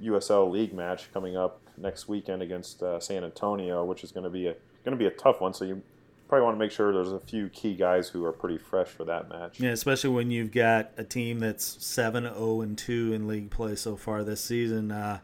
[0.02, 4.30] USL League match coming up next weekend against uh, San Antonio, which is going to
[4.30, 5.54] be a going to be a tough one.
[5.54, 5.82] So you
[6.28, 9.04] probably want to make sure there's a few key guys who are pretty fresh for
[9.06, 9.60] that match.
[9.60, 13.96] Yeah, especially when you've got a team that's 7-0 and 2 in league play so
[13.96, 14.92] far this season.
[14.92, 15.20] Uh,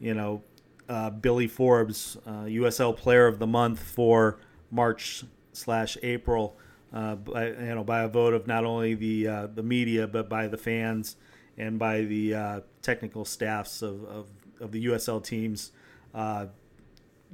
[0.00, 0.42] you know,
[0.88, 4.38] uh, Billy Forbes, uh, USL Player of the Month for
[4.70, 6.56] March slash April,
[6.92, 10.28] uh, by, you know, by a vote of not only the uh, the media but
[10.28, 11.16] by the fans
[11.56, 14.28] and by the uh, technical staffs of, of,
[14.60, 15.72] of the USL teams.
[16.14, 16.46] Uh,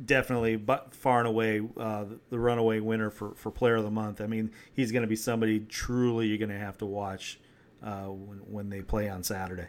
[0.04, 4.20] definitely, but far and away, the runaway winner for, for Player of the Month.
[4.20, 7.40] I mean, he's going to be somebody truly you're going to have to watch
[7.80, 9.68] when, when they play on Saturday.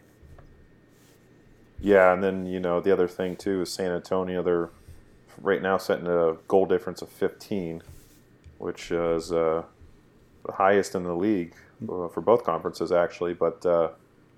[1.82, 4.44] Yeah, and then you know the other thing too is San Antonio.
[4.44, 4.70] They're
[5.42, 7.82] right now setting a goal difference of 15,
[8.58, 9.64] which is uh,
[10.46, 13.90] the highest in the league uh, for both conferences actually, but uh,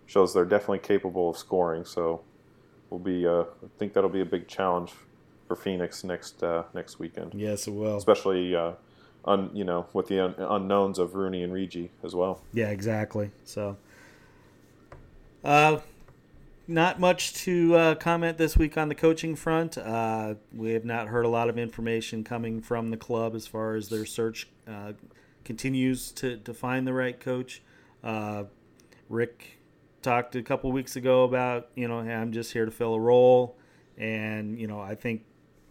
[0.05, 1.85] shows they're definitely capable of scoring.
[1.85, 2.21] So
[2.89, 4.91] will be uh, I think that'll be a big challenge
[5.47, 7.33] for Phoenix next uh, next weekend.
[7.33, 7.97] Yes, it will.
[7.97, 8.73] Especially uh,
[9.25, 12.41] un, you know with the un- unknowns of Rooney and Riggi as well.
[12.53, 13.31] Yeah, exactly.
[13.45, 13.77] So,
[15.43, 15.79] uh,
[16.71, 19.77] not much to uh, comment this week on the coaching front.
[19.77, 23.75] Uh, we have not heard a lot of information coming from the club as far
[23.75, 24.93] as their search uh,
[25.43, 27.61] continues to, to find the right coach.
[28.03, 28.45] Uh,
[29.09, 29.59] Rick
[30.01, 32.99] talked a couple weeks ago about, you know, hey, I'm just here to fill a
[32.99, 33.57] role.
[33.97, 35.23] And, you know, I think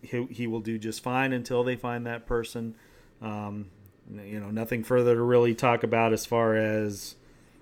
[0.02, 2.74] he, he will do just fine until they find that person.
[3.22, 3.70] Um,
[4.12, 7.16] you know, nothing further to really talk about as far as,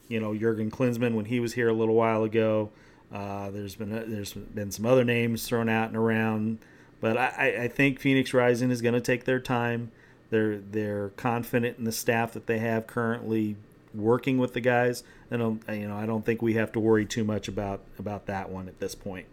[0.09, 2.71] you know, Jurgen Klinsmann when he was here a little while ago.
[3.13, 6.59] Uh, there's been there's been some other names thrown out and around,
[7.01, 9.91] but I, I think Phoenix Rising is going to take their time.
[10.31, 13.57] They're they're confident in the staff that they have currently
[13.95, 17.07] working with the guys, and um, you know I don't think we have to worry
[17.07, 19.27] too much about about that one at this point.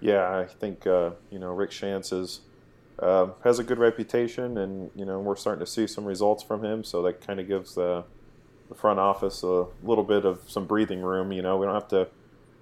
[0.00, 2.40] Yeah, I think uh, you know Rick Schantz is,
[2.98, 6.64] uh, has a good reputation, and you know we're starting to see some results from
[6.64, 6.84] him.
[6.84, 8.04] So that kind of gives the,
[8.68, 11.32] the front office a little bit of some breathing room.
[11.32, 12.08] You know, we don't have to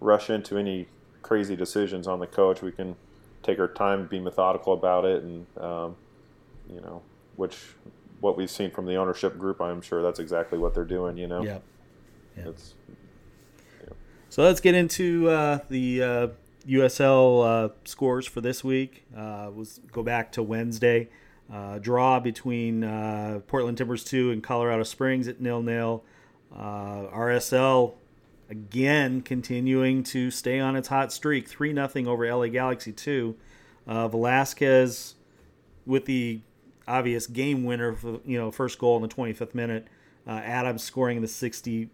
[0.01, 0.87] rush into any
[1.23, 2.63] crazy decisions on the coach.
[2.63, 2.97] We can
[3.43, 5.97] take our time, be methodical about it, and um,
[6.69, 7.03] you know,
[7.37, 7.57] which
[8.21, 11.17] what we've seen from the ownership group, I'm sure that's exactly what they're doing.
[11.17, 11.63] You know, Yep.
[12.37, 12.47] Yep.
[12.49, 12.75] It's,
[14.29, 16.29] So let's get into uh, the uh,
[16.69, 19.05] USL uh, scores for this week.
[19.17, 21.09] Uh, was go back to Wednesday.
[21.53, 26.03] Uh, draw between uh, Portland Timbers 2 and Colorado Springs at nil nil.
[26.53, 27.95] Uh, RSL
[28.49, 33.37] again continuing to stay on its hot streak, three 0 over LA Galaxy 2.
[33.87, 35.15] Uh, Velasquez
[35.85, 36.41] with the
[36.89, 39.89] obvious game winner, for, you know, first goal in the 25th minute.
[40.27, 41.89] Uh, Adams scoring in the 60,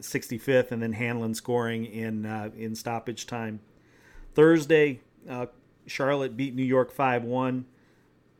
[0.00, 3.60] 65th, and then Hanlon scoring in uh, in stoppage time.
[4.34, 5.46] Thursday, uh,
[5.86, 7.64] Charlotte beat New York 5 1.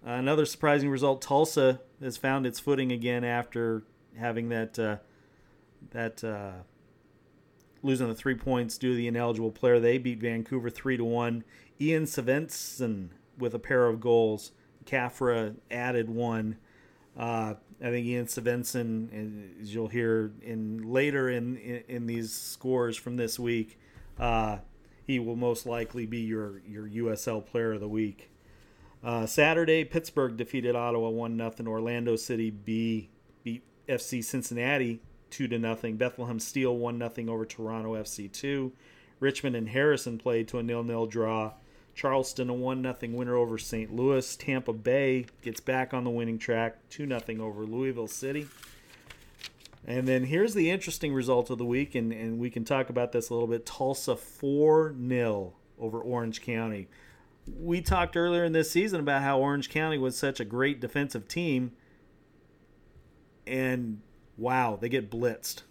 [0.04, 1.22] Another surprising result.
[1.22, 3.84] Tulsa has found its footing again after
[4.18, 4.96] having that uh,
[5.92, 6.52] that uh,
[7.82, 9.80] losing the three points due to the ineligible player.
[9.80, 11.44] They beat Vancouver three to one.
[11.80, 14.52] Ian Svensson with a pair of goals.
[14.84, 16.56] Kafra added one.
[17.16, 22.96] Uh, I think Ian Svensson, as you'll hear in later in, in, in these scores
[22.96, 23.78] from this week,
[24.18, 24.58] uh,
[25.04, 28.30] he will most likely be your your USL Player of the Week.
[29.02, 33.10] Uh, Saturday, Pittsburgh defeated Ottawa one 0 Orlando City B
[33.42, 35.00] beat FC Cincinnati
[35.32, 35.96] two to nothing.
[35.96, 38.72] Bethlehem Steel one 0 over Toronto FC two.
[39.18, 41.54] Richmond and Harrisburg played to a nil nil draw.
[41.94, 43.94] Charleston a one 0 winner over St.
[43.94, 44.36] Louis.
[44.36, 48.46] Tampa Bay gets back on the winning track two 0 over Louisville City.
[49.84, 53.10] And then here's the interesting result of the week, and, and we can talk about
[53.10, 53.66] this a little bit.
[53.66, 56.88] Tulsa 4 0 over Orange County.
[57.58, 61.26] We talked earlier in this season about how Orange County was such a great defensive
[61.26, 61.72] team,
[63.46, 64.00] and
[64.36, 65.62] wow, they get blitzed.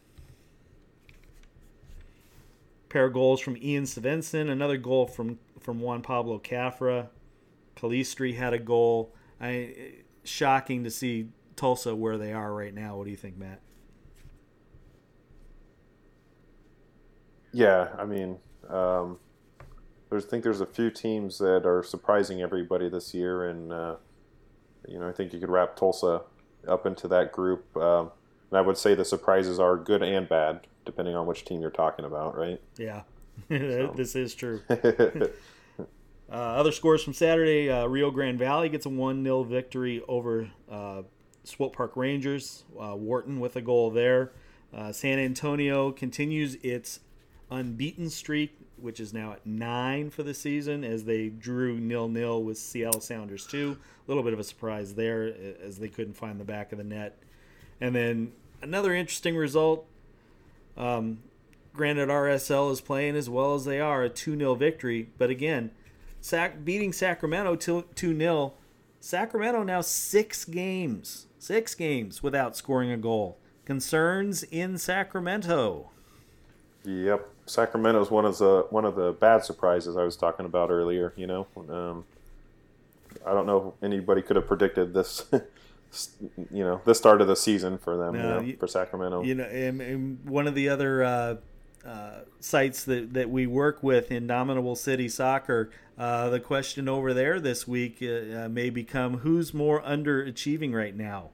[2.90, 7.08] Pair of goals from Ian Svensson, another goal from, from Juan Pablo Cafra.
[7.76, 9.14] Calistri had a goal.
[9.40, 9.94] I
[10.24, 12.98] shocking to see Tulsa where they are right now.
[12.98, 13.60] What do you think, Matt?
[17.54, 18.38] Yeah, I mean,
[18.70, 19.18] um,
[20.10, 23.96] there's I think there's a few teams that are surprising everybody this year, and uh,
[24.88, 26.22] you know I think you could wrap Tulsa
[26.68, 27.76] up into that group.
[27.76, 28.12] Um,
[28.52, 31.72] and I would say the surprises are good and bad, depending on which team you're
[31.72, 32.62] talking about, right?
[32.78, 33.04] Yeah.
[33.48, 34.62] this is true.
[36.32, 40.50] Uh, other scores from Saturday: uh, Rio Grande Valley gets a one 0 victory over
[40.72, 41.02] uh,
[41.44, 42.64] Swope Park Rangers.
[42.80, 44.32] Uh, Wharton with a goal there.
[44.74, 47.02] Uh, San Antonio continues its
[47.50, 52.42] unbeaten streak, which is now at nine for the season, as they drew nil nil
[52.42, 53.78] with Seattle Sounders too.
[54.08, 56.86] A little bit of a surprise there, as they couldn't find the back of the
[56.86, 57.22] net.
[57.82, 58.32] And then
[58.62, 59.86] another interesting result.
[60.78, 61.20] Um,
[61.74, 65.10] granted, RSL is playing as well as they are, a 2 0 victory.
[65.18, 65.72] But again,
[66.22, 68.54] Sac- beating Sacramento 2 0.
[69.00, 73.38] Sacramento now six games, six games without scoring a goal.
[73.66, 75.90] Concerns in Sacramento.
[76.84, 80.70] Yep, Sacramento is one of the one of the bad surprises I was talking about
[80.70, 81.14] earlier.
[81.16, 82.06] You know, um,
[83.26, 85.26] I don't know if anybody could have predicted this.
[86.52, 89.24] you know, the start of the season for them, you know, for Sacramento.
[89.24, 91.36] You know, and, and one of the other uh,
[91.86, 97.40] uh, sites that, that we work with, Indomitable City Soccer, uh, the question over there
[97.40, 101.30] this week uh, uh, may become who's more underachieving right now?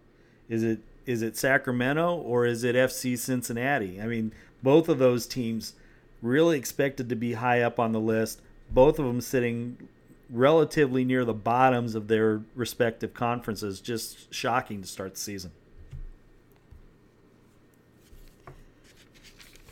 [0.50, 4.02] Is it is it Sacramento or is it FC Cincinnati?
[4.02, 5.74] I mean, both of those teams
[6.22, 8.42] really expected to be high up on the list.
[8.70, 9.88] Both of them sitting
[10.30, 13.80] relatively near the bottoms of their respective conferences.
[13.82, 15.52] Just shocking to start the season.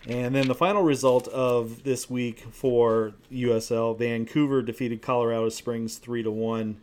[0.08, 6.22] And then the final result of this week for USL, Vancouver defeated Colorado Springs three
[6.22, 6.78] to one.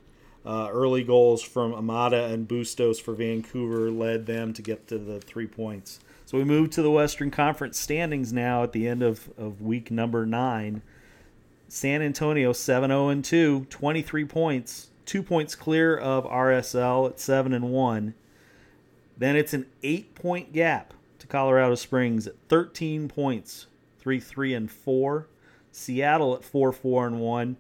[0.44, 5.20] Uh, early goals from Amada and Bustos for Vancouver led them to get to the
[5.20, 6.00] three points.
[6.26, 9.92] So we move to the Western Conference standings now at the end of, of week
[9.92, 10.82] number nine.
[11.74, 17.72] San Antonio 7 0 2, 23 points, two points clear of RSL at 7 and
[17.72, 18.12] 1.
[19.16, 23.68] Then it's an eight point gap to Colorado Springs at 13 points,
[24.00, 25.26] 3 3 and 4.
[25.70, 27.56] Seattle at 4 4 and 1.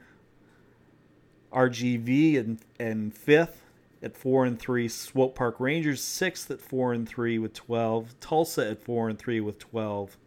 [1.50, 3.62] RGV and, and fifth
[4.02, 4.88] at 4 and 3.
[4.88, 8.20] Swope Park Rangers sixth at 4 and 3 with 12.
[8.20, 10.18] Tulsa at 4 and 3 with 12.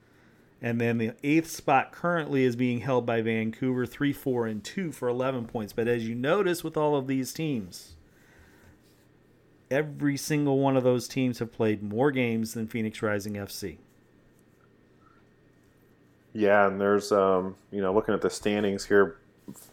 [0.65, 4.91] And then the eighth spot currently is being held by Vancouver, 3 4 and 2
[4.91, 5.73] for 11 points.
[5.73, 7.93] But as you notice with all of these teams,
[9.69, 13.77] every single one of those teams have played more games than Phoenix Rising FC.
[16.33, 19.17] Yeah, and there's um, you know looking at the standings here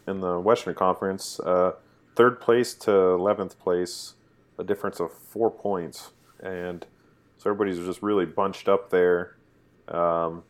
[0.07, 1.71] in the Western Conference, uh,
[2.15, 4.13] third place to eleventh place,
[4.59, 6.85] a difference of four points, and
[7.39, 9.37] so everybody's just really bunched up there.
[9.87, 10.43] Um,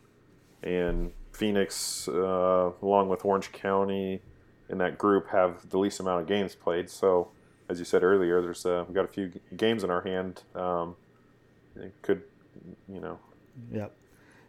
[0.64, 4.20] and Phoenix, uh, along with Orange County,
[4.68, 6.90] in that group, have the least amount of games played.
[6.90, 7.28] So
[7.68, 10.42] as you said earlier, there's uh, we've got a few games in our hand.
[10.54, 10.96] Um,
[12.02, 12.22] could
[12.88, 13.18] you know?
[13.72, 13.92] Yep.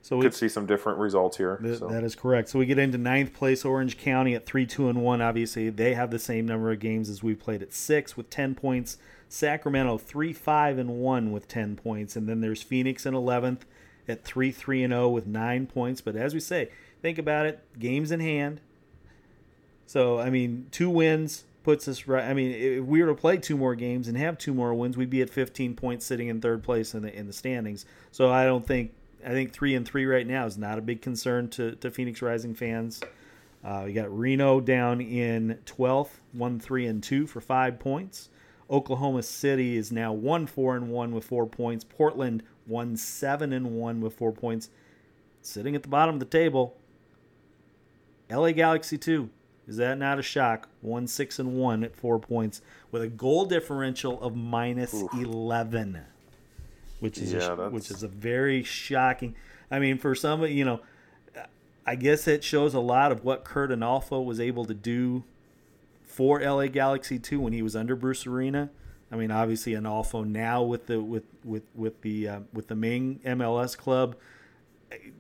[0.01, 1.57] So we could see some different results here.
[1.61, 1.87] Th- so.
[1.87, 2.49] That is correct.
[2.49, 5.21] So we get into ninth place, Orange County at three, two, and one.
[5.21, 8.53] Obviously, they have the same number of games as we played at six with ten
[8.53, 8.97] points.
[9.27, 13.65] Sacramento three, five, and one with ten points, and then there's Phoenix in eleventh
[14.07, 16.01] at three, three, and zero with nine points.
[16.01, 16.69] But as we say,
[17.01, 18.61] think about it, games in hand.
[19.87, 22.23] So I mean, two wins, puts us right.
[22.23, 24.95] I mean, if we were to play two more games and have two more wins,
[24.95, 27.85] we'd be at 15 points, sitting in third place in the in the standings.
[28.11, 28.93] So I don't think
[29.25, 32.21] I think three and three right now is not a big concern to, to Phoenix
[32.21, 33.01] Rising fans.
[33.63, 38.29] Uh, we got Reno down in 12th, one three and two for five points.
[38.69, 41.83] Oklahoma City is now one four and one with four points.
[41.83, 44.69] Portland one seven and one with four points,
[45.41, 46.75] sitting at the bottom of the table.
[48.29, 49.29] LA Galaxy two
[49.67, 50.69] is that not a shock?
[50.81, 56.01] One six and one at four points with a goal differential of minus eleven,
[56.99, 59.35] which is yeah, a, which is a very shocking.
[59.71, 60.81] I mean, for some, of you know,
[61.85, 65.23] I guess it shows a lot of what Curt Onalfo was able to do
[66.03, 68.69] for LA Galaxy two when he was under Bruce Arena.
[69.11, 73.19] I mean, obviously Onalfo now with the with with with the uh, with the main
[73.25, 74.15] MLS club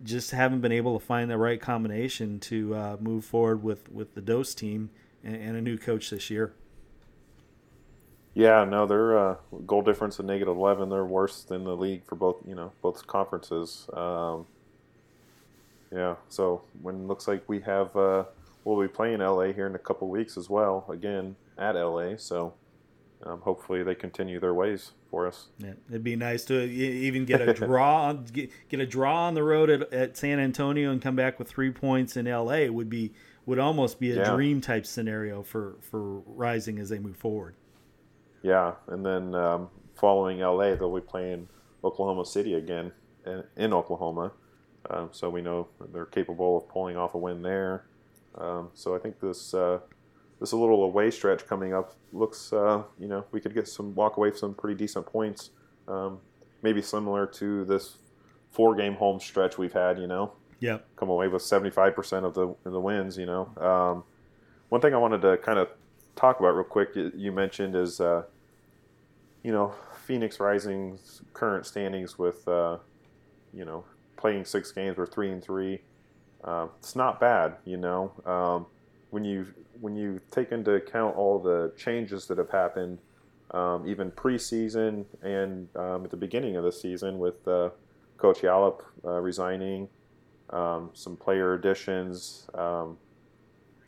[0.03, 4.13] just haven't been able to find the right combination to uh, move forward with, with
[4.13, 4.89] the Dose team
[5.23, 6.53] and, and, a new coach this year.
[8.33, 10.89] Yeah, no, their uh, goal difference of negative eleven.
[10.89, 13.87] They're worse than the league for both you know both conferences.
[13.93, 14.45] Um,
[15.89, 18.25] yeah, so when looks like we have uh,
[18.65, 22.17] we'll be playing LA here in a couple weeks as well again at LA.
[22.17, 22.53] So
[23.23, 25.47] um, hopefully they continue their ways for us.
[25.57, 29.43] Yeah, it'd be nice to even get a draw get, get a draw on the
[29.43, 33.13] road at, at San Antonio and come back with three points in LA would be
[33.45, 34.35] would almost be a yeah.
[34.35, 37.55] dream type scenario for for Rising as they move forward.
[38.41, 41.47] Yeah, and then um, following LA, they'll be playing
[41.83, 42.91] Oklahoma City again
[43.25, 44.31] in, in Oklahoma.
[44.89, 47.85] Um, so we know they're capable of pulling off a win there.
[48.35, 49.79] Um, so I think this uh,
[50.45, 53.95] this a little away stretch coming up looks, uh, you know, we could get some
[53.95, 55.49] walk away some pretty decent points.
[55.87, 56.19] Um,
[56.61, 57.97] maybe similar to this
[58.51, 59.97] four game home stretch we've had.
[59.97, 60.85] You know, Yep.
[60.97, 63.17] come away with seventy five percent of the of the wins.
[63.17, 64.03] You know, um,
[64.69, 65.67] one thing I wanted to kind of
[66.15, 66.95] talk about real quick.
[66.95, 68.23] You, you mentioned is, uh,
[69.43, 69.73] you know,
[70.05, 72.77] Phoenix Rising's current standings with, uh,
[73.51, 73.83] you know,
[74.15, 75.81] playing six games, we're three and three.
[76.43, 78.11] Uh, it's not bad, you know.
[78.25, 78.67] Um,
[79.15, 79.47] when you
[79.79, 82.99] when you take into account all the changes that have happened,
[83.51, 87.69] um, even preseason and um, at the beginning of the season with uh,
[88.17, 89.87] Coach Yallop uh, resigning,
[90.49, 92.97] um, some player additions, um,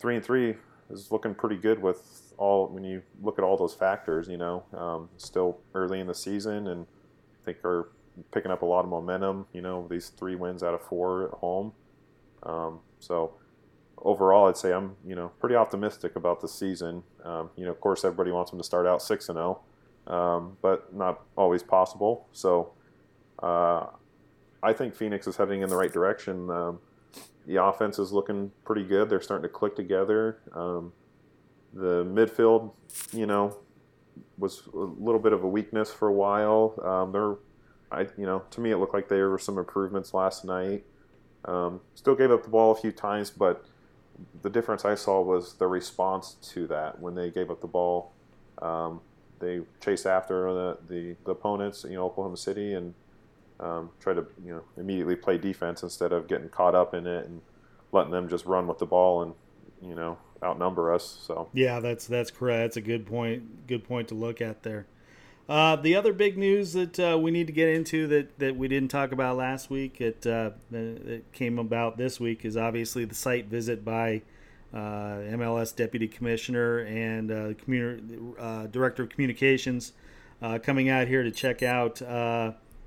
[0.00, 0.54] three and three
[0.88, 4.28] is looking pretty good with all when you look at all those factors.
[4.28, 7.90] You know, um, still early in the season, and I think are
[8.32, 9.44] picking up a lot of momentum.
[9.52, 11.72] You know, these three wins out of four at home.
[12.44, 13.34] Um, so
[14.02, 17.02] overall, I'd say I'm you know pretty optimistic about the season.
[17.24, 19.60] Um, you know, of course, everybody wants them to start out six and zero,
[20.06, 22.26] um, but not always possible.
[22.32, 22.72] So
[23.42, 23.86] uh,
[24.62, 26.50] I think Phoenix is heading in the right direction.
[26.50, 26.80] Um,
[27.46, 29.08] the offense is looking pretty good.
[29.08, 30.38] They're starting to click together.
[30.52, 30.92] Um,
[31.72, 32.72] the midfield,
[33.12, 33.56] you know,
[34.36, 36.74] was a little bit of a weakness for a while.
[36.84, 37.36] Um, they're,
[37.90, 40.84] I, you know, to me it looked like there were some improvements last night.
[41.44, 43.64] Um, still gave up the ball a few times, but
[44.42, 47.00] the difference I saw was the response to that.
[47.00, 48.12] When they gave up the ball,
[48.60, 49.00] um,
[49.38, 52.94] they chased after the, the, the opponents, you know, Oklahoma City, and
[53.60, 57.26] um, try to you know immediately play defense instead of getting caught up in it
[57.26, 57.40] and
[57.92, 59.34] letting them just run with the ball and
[59.82, 61.18] you know outnumber us.
[61.22, 62.60] So Yeah, that's that's correct.
[62.60, 63.66] That's a good point.
[63.66, 64.86] Good point to look at there.
[65.48, 68.68] Uh, the other big news that uh, we need to get into that, that we
[68.68, 73.14] didn't talk about last week, it, uh, that came about this week, is obviously the
[73.14, 74.20] site visit by
[74.74, 79.94] uh, MLS Deputy Commissioner and uh, uh, Director of Communications
[80.62, 82.00] coming out here to check out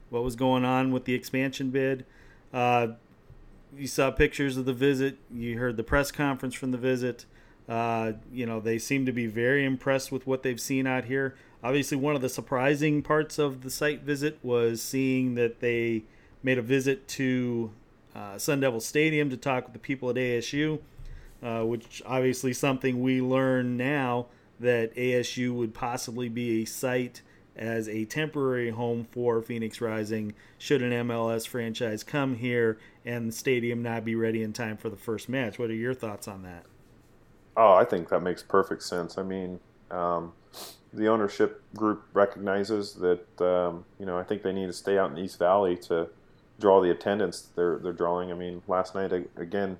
[0.09, 2.05] what was going on with the expansion bid.
[2.53, 5.17] You saw pictures of the visit.
[5.33, 7.25] You heard the press conference from the visit.
[7.67, 11.35] You know, they seem to be very impressed with what they've seen out here.
[11.63, 16.03] Obviously, one of the surprising parts of the site visit was seeing that they
[16.41, 17.71] made a visit to
[18.15, 20.79] uh, Sun Devil Stadium to talk with the people at ASU,
[21.43, 24.27] uh, which obviously something we learn now
[24.59, 27.21] that ASU would possibly be a site
[27.55, 33.31] as a temporary home for Phoenix Rising should an MLS franchise come here and the
[33.31, 35.59] stadium not be ready in time for the first match.
[35.59, 36.65] What are your thoughts on that?
[37.57, 39.17] Oh, I think that makes perfect sense.
[39.17, 39.59] I mean,
[39.89, 40.31] um,
[40.93, 45.11] the ownership group recognizes that um, you know I think they need to stay out
[45.11, 46.09] in East Valley to
[46.59, 48.31] draw the attendance they're they're drawing.
[48.31, 49.77] I mean, last night again,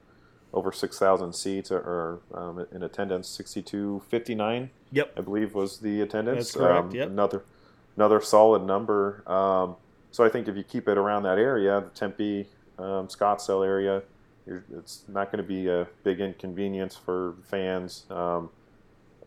[0.54, 4.70] over six thousand seats are, um, in attendance, sixty two fifty nine.
[4.92, 6.54] Yep, I believe was the attendance.
[6.54, 7.08] That's correct, Um, yep.
[7.10, 7.44] Another
[7.96, 9.24] another solid number.
[9.30, 9.76] Um,
[10.12, 12.48] so I think if you keep it around that area, the Tempe,
[12.78, 14.04] um, Scottsdale area,
[14.46, 18.50] you're, it's not going to be a big inconvenience for fans, um,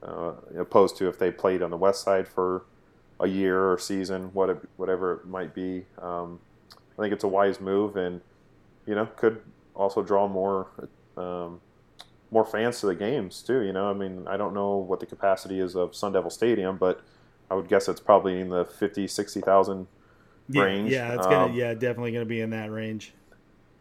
[0.04, 2.64] uh, opposed to if they played on the west side for
[3.20, 5.86] a year or season, what it, whatever it might be.
[6.00, 6.40] Um,
[6.98, 8.20] I think it's a wise move, and
[8.86, 9.40] you know could
[9.74, 10.68] also draw more
[11.16, 11.60] um,
[12.30, 13.60] more fans to the games too.
[13.60, 16.76] You know, I mean, I don't know what the capacity is of Sun Devil Stadium,
[16.78, 17.02] but
[17.50, 19.86] I would guess it's probably in the 50, 60,000
[20.48, 20.90] yeah, range.
[20.90, 23.14] yeah, it's gonna, Um, yeah, definitely gonna be in that range.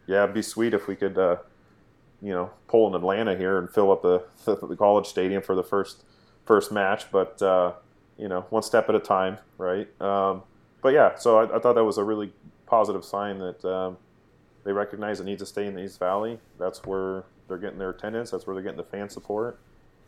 [0.07, 1.37] yeah, it'd be sweet if we could, uh,
[2.23, 5.63] you know, pull in Atlanta here and fill up the the college stadium for the
[5.63, 6.03] first
[6.45, 7.11] first match.
[7.11, 7.73] But uh,
[8.17, 9.89] you know, one step at a time, right?
[10.01, 10.43] Um,
[10.81, 12.31] but yeah, so I, I thought that was a really
[12.65, 13.97] positive sign that um,
[14.63, 16.39] they recognize it needs to stay in the East Valley.
[16.57, 18.31] That's where they're getting their attendance.
[18.31, 19.59] That's where they're getting the fan support.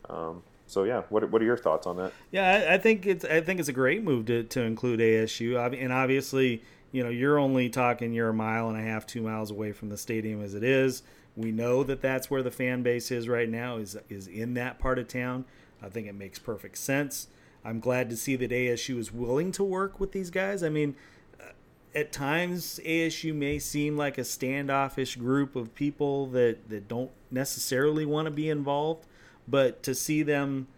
[0.08, 2.12] Um, so yeah, what what are your thoughts on that?
[2.30, 5.58] Yeah, I, I think it's I think it's a great move to, to include ASU,
[5.80, 6.62] and obviously,
[6.92, 9.90] you know, you're only talking you're a mile and a half, two miles away from
[9.90, 11.02] the stadium as it is.
[11.36, 14.78] We know that that's where the fan base is right now is is in that
[14.78, 15.44] part of town.
[15.82, 17.28] I think it makes perfect sense.
[17.64, 20.62] I'm glad to see that ASU is willing to work with these guys.
[20.62, 20.94] I mean,
[21.38, 21.48] uh,
[21.94, 28.06] at times ASU may seem like a standoffish group of people that that don't necessarily
[28.06, 29.06] want to be involved,
[29.46, 30.68] but to see them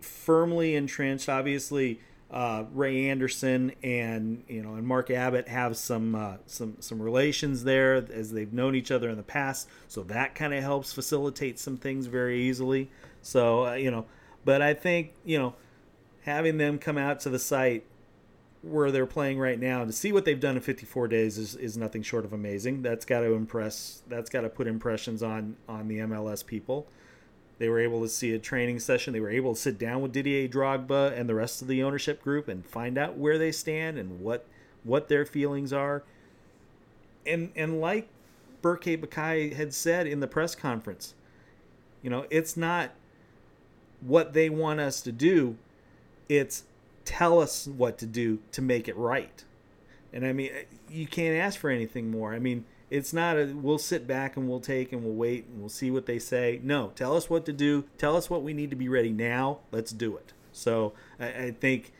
[0.00, 1.28] firmly entrenched.
[1.28, 2.00] Obviously,
[2.34, 7.62] uh, Ray Anderson and you know and Mark Abbott have some uh, some some relations
[7.62, 11.60] there as they've known each other in the past, so that kind of helps facilitate
[11.60, 12.90] some things very easily.
[13.22, 14.06] So uh, you know,
[14.44, 15.54] but I think you know
[16.22, 17.84] having them come out to the site
[18.62, 21.76] where they're playing right now to see what they've done in 54 days is, is
[21.76, 22.82] nothing short of amazing.
[22.82, 24.02] That's got to impress.
[24.08, 26.88] That's got to put impressions on on the MLS people.
[27.64, 29.14] They were able to see a training session.
[29.14, 32.22] They were able to sit down with Didier Drogba and the rest of the ownership
[32.22, 34.44] group and find out where they stand and what
[34.82, 36.02] what their feelings are.
[37.26, 38.08] And and like
[38.60, 41.14] Berke Bakay had said in the press conference,
[42.02, 42.90] you know, it's not
[44.02, 45.56] what they want us to do.
[46.28, 46.64] It's
[47.06, 49.42] tell us what to do to make it right.
[50.12, 50.50] And I mean,
[50.90, 52.34] you can't ask for anything more.
[52.34, 55.58] I mean, it's not a we'll sit back and we'll take and we'll wait and
[55.58, 56.60] we'll see what they say.
[56.62, 57.84] No, tell us what to do.
[57.98, 59.58] Tell us what we need to be ready now.
[59.72, 60.32] Let's do it.
[60.52, 61.92] So I, I think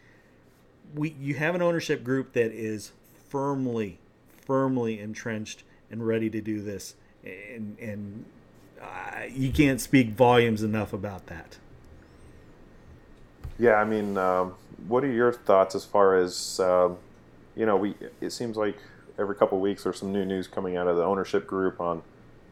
[0.94, 2.92] we you have an ownership group that is
[3.28, 3.98] firmly,
[4.46, 8.24] firmly entrenched and ready to do this, and and
[8.80, 11.58] uh, you can't speak volumes enough about that.
[13.58, 14.54] Yeah, I mean, um,
[14.86, 16.98] what are your thoughts as far as um,
[17.56, 17.76] you know?
[17.76, 18.76] We it seems like
[19.18, 22.02] every couple of weeks there's some new news coming out of the ownership group on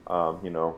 [0.06, 0.76] um, you know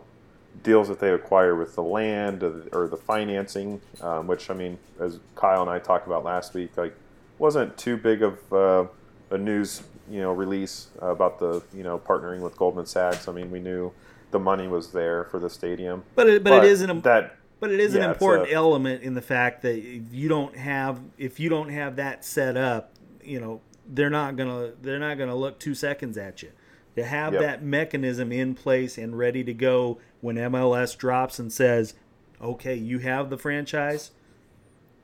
[0.63, 5.19] deals that they acquire with the land or the financing, um, which I mean, as
[5.35, 6.95] Kyle and I talked about last week, like
[7.39, 8.87] wasn't too big of uh,
[9.31, 13.29] a news you know release about the you know partnering with Goldman Sachs.
[13.29, 13.93] I mean, we knew
[14.31, 17.71] the money was there for the stadium, but it, but, but it isn't that but
[17.71, 21.01] it is yeah, an important a, element in the fact that if you don't have
[21.19, 25.35] if you don't have that set up, you know, they're not gonna they're not gonna
[25.35, 26.51] look two seconds at you.
[26.97, 27.43] To have yep.
[27.43, 31.95] that mechanism in place and ready to go when MLS drops and says,
[32.41, 34.13] "Okay, you have the franchise."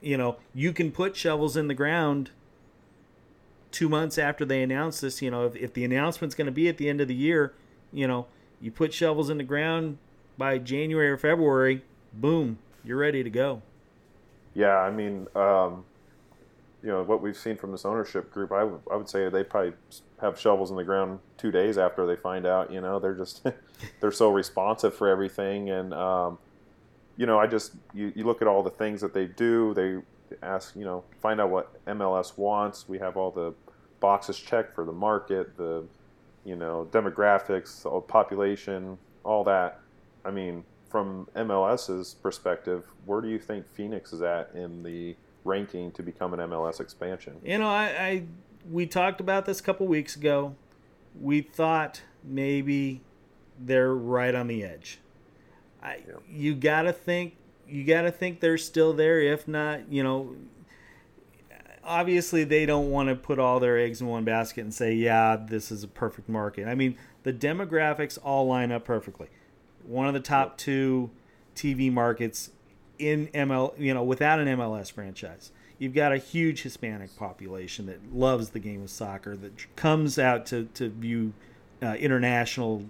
[0.00, 2.30] You know, you can put shovels in the ground
[3.70, 5.20] two months after they announce this.
[5.20, 7.52] You know, if, if the announcement's going to be at the end of the year,
[7.92, 8.26] you know,
[8.60, 9.98] you put shovels in the ground
[10.38, 13.62] by January or February boom, you're ready to go.
[14.54, 15.84] Yeah, I mean, um,
[16.82, 19.44] you know, what we've seen from this ownership group, I, w- I would say they
[19.44, 19.72] probably
[20.20, 22.72] have shovels in the ground two days after they find out.
[22.72, 23.46] You know, they're just
[24.00, 26.38] they're so responsive for everything, and um,
[27.16, 29.74] you know, I just you, you look at all the things that they do.
[29.74, 32.88] They ask, you know, find out what MLS wants.
[32.88, 33.52] We have all the
[34.00, 35.84] boxes checked for the market, the
[36.44, 39.80] you know demographics, population, all that.
[40.24, 45.14] I mean, from MLS's perspective, where do you think Phoenix is at in the
[45.44, 47.36] ranking to become an MLS expansion?
[47.44, 48.22] You know, I, I
[48.70, 50.54] we talked about this a couple weeks ago.
[51.20, 53.00] We thought maybe
[53.58, 54.98] they're right on the edge.
[55.82, 56.14] I, yeah.
[56.30, 57.36] You got to think
[57.68, 59.20] you got to think they're still there.
[59.20, 60.36] If not, you know,
[61.84, 65.36] obviously they don't want to put all their eggs in one basket and say, yeah,
[65.36, 66.66] this is a perfect market.
[66.66, 69.28] I mean, the demographics all line up perfectly
[69.84, 71.10] one of the top two
[71.54, 72.50] TV markets
[73.00, 75.50] in ML, you know, without an MLS franchise.
[75.78, 80.44] You've got a huge Hispanic population that loves the game of soccer, that comes out
[80.46, 81.32] to, to view
[81.82, 82.84] uh, international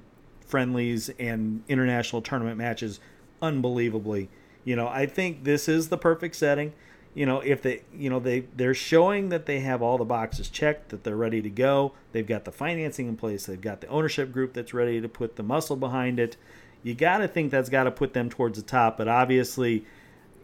[0.45, 2.99] friendlies and international tournament matches
[3.41, 4.29] unbelievably.
[4.65, 6.73] You know, I think this is the perfect setting.
[7.15, 10.49] You know, if they, you know, they they're showing that they have all the boxes
[10.49, 11.93] checked, that they're ready to go.
[12.13, 13.47] They've got the financing in place.
[13.47, 16.37] They've got the ownership group that's ready to put the muscle behind it
[16.83, 18.97] you got to think that's got to put them towards the top.
[18.97, 19.85] But obviously,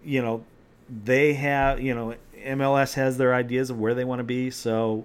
[0.07, 0.45] you know,
[0.89, 4.51] they have, you know, MLS has their ideas of where they want to be.
[4.51, 5.05] So,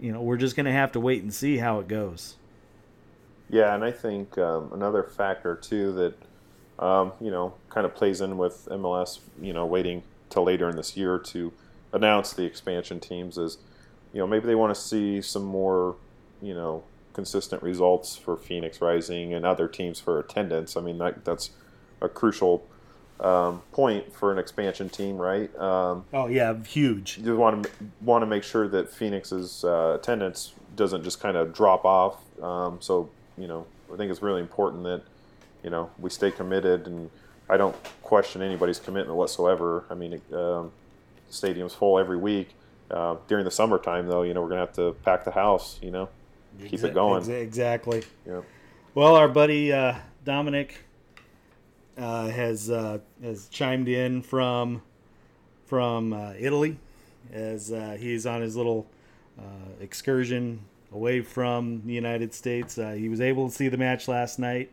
[0.00, 2.36] you know, we're just going to have to wait and see how it goes.
[3.50, 8.20] Yeah, and I think um, another factor too that um, you know kind of plays
[8.20, 11.52] in with MLS, you know, waiting till later in this year to
[11.92, 13.58] announce the expansion teams is,
[14.12, 15.96] you know, maybe they want to see some more,
[16.42, 16.82] you know,
[17.12, 20.76] consistent results for Phoenix Rising and other teams for attendance.
[20.76, 21.50] I mean, that, that's
[22.00, 22.66] a crucial
[23.20, 25.54] um, point for an expansion team, right?
[25.58, 27.18] Um, oh yeah, huge.
[27.18, 31.54] You want to want to make sure that Phoenix's uh, attendance doesn't just kind of
[31.54, 32.18] drop off.
[32.42, 33.08] Um, so
[33.38, 35.02] you know, I think it's really important that
[35.62, 37.10] you know we stay committed, and
[37.48, 39.84] I don't question anybody's commitment whatsoever.
[39.90, 40.72] I mean, um,
[41.30, 42.50] stadium's full every week.
[42.88, 45.78] Uh, during the summertime, though, you know, we're gonna have to pack the house.
[45.82, 46.08] You know
[46.64, 47.28] keep it going.
[47.30, 48.04] Exactly.
[48.26, 48.42] Yeah.
[48.94, 50.84] Well, our buddy uh, Dominic
[51.96, 54.82] uh, has uh, has chimed in from
[55.64, 56.78] from uh, Italy
[57.32, 58.86] as uh, he's on his little
[59.38, 59.42] uh,
[59.80, 60.60] excursion
[60.92, 62.76] away from the United States.
[62.76, 64.70] he was able to see the match last night.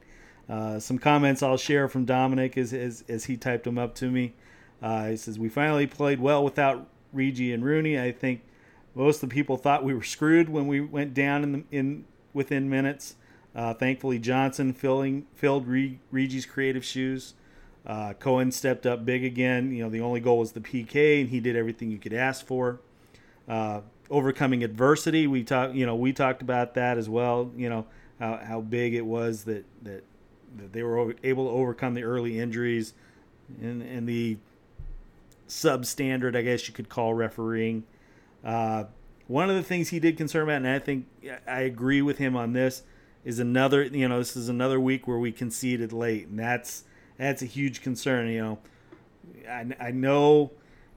[0.80, 4.34] some comments I'll share from Dominic as, as, as he typed them up to me.
[4.82, 8.00] he says, We finally played well without Riggi and Rooney.
[8.00, 8.42] I think
[8.94, 12.06] most of the people thought we were screwed when we went down in the, in
[12.34, 13.16] within minutes.
[13.56, 17.36] Uh, thankfully, Johnson filling filled Riggi's creative shoes.
[17.86, 19.72] Uh, Cohen stepped up big again.
[19.72, 22.46] You know, the only goal was the PK, and he did everything you could ask
[22.46, 22.80] for.
[23.48, 25.28] Uh, overcoming adversity.
[25.28, 27.52] We talked, you know, we talked about that as well.
[27.56, 27.86] You know
[28.20, 30.04] how, how big it was that that
[30.58, 32.94] that they were able to overcome the early injuries
[33.62, 34.38] and and the
[35.48, 37.84] substandard, I guess you could call refereeing.
[38.44, 38.86] Uh,
[39.28, 41.06] one of the things he did concern about, and I think
[41.48, 42.84] I agree with him on this,
[43.26, 43.84] is another.
[43.84, 46.84] You know, this is another week where we conceded late, and that's
[47.18, 48.30] that's a huge concern.
[48.30, 48.60] You know,
[49.50, 50.52] I, I know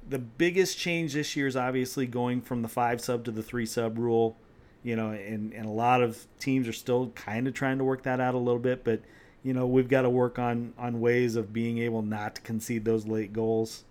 [0.08, 3.66] the biggest change this year is obviously going from the five sub to the three
[3.66, 4.36] sub rule.
[4.82, 8.04] You know, and, and a lot of teams are still kind of trying to work
[8.04, 9.00] that out a little bit, but
[9.42, 12.84] you know we've got to work on on ways of being able not to concede
[12.84, 13.84] those late goals.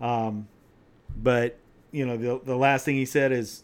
[0.00, 0.48] Um,
[1.16, 1.58] but
[1.92, 3.62] you know the the last thing he said is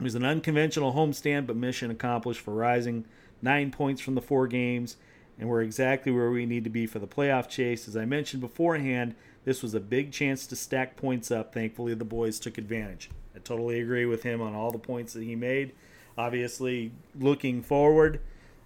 [0.00, 3.04] it was an unconventional homestand, but mission accomplished for Rising.
[3.40, 4.96] Nine points from the four games,
[5.38, 7.86] and we're exactly where we need to be for the playoff chase.
[7.86, 9.14] As I mentioned beforehand,
[9.44, 11.54] this was a big chance to stack points up.
[11.54, 13.10] Thankfully, the boys took advantage.
[13.34, 15.72] I totally agree with him on all the points that he made.
[16.16, 18.20] Obviously, looking forward,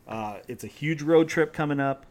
[0.09, 2.07] uh, it's a huge road trip coming up.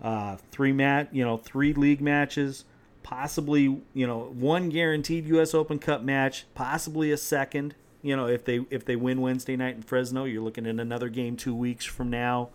[0.00, 2.66] Uh, three mat, you know, three league matches,
[3.02, 5.54] possibly, you know, one guaranteed U.S.
[5.54, 7.74] Open Cup match, possibly a second.
[8.06, 11.08] You know, if they if they win Wednesday night in Fresno, you're looking at another
[11.08, 12.50] game two weeks from now.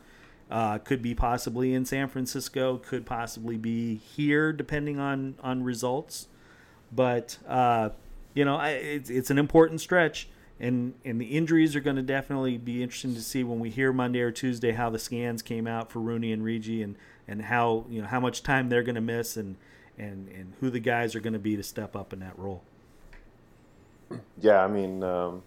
[0.49, 6.29] Uh, could be possibly in San Francisco, could possibly be here, depending on on results.
[6.89, 7.89] But uh,
[8.33, 12.01] you know, I, it's it's an important stretch, and and the injuries are going to
[12.01, 15.67] definitely be interesting to see when we hear Monday or Tuesday how the scans came
[15.67, 16.95] out for Rooney and Riggi, and
[17.27, 19.57] and how you know how much time they're going to miss, and
[19.97, 22.63] and and who the guys are going to be to step up in that role.
[24.39, 25.43] Yeah, I mean, um,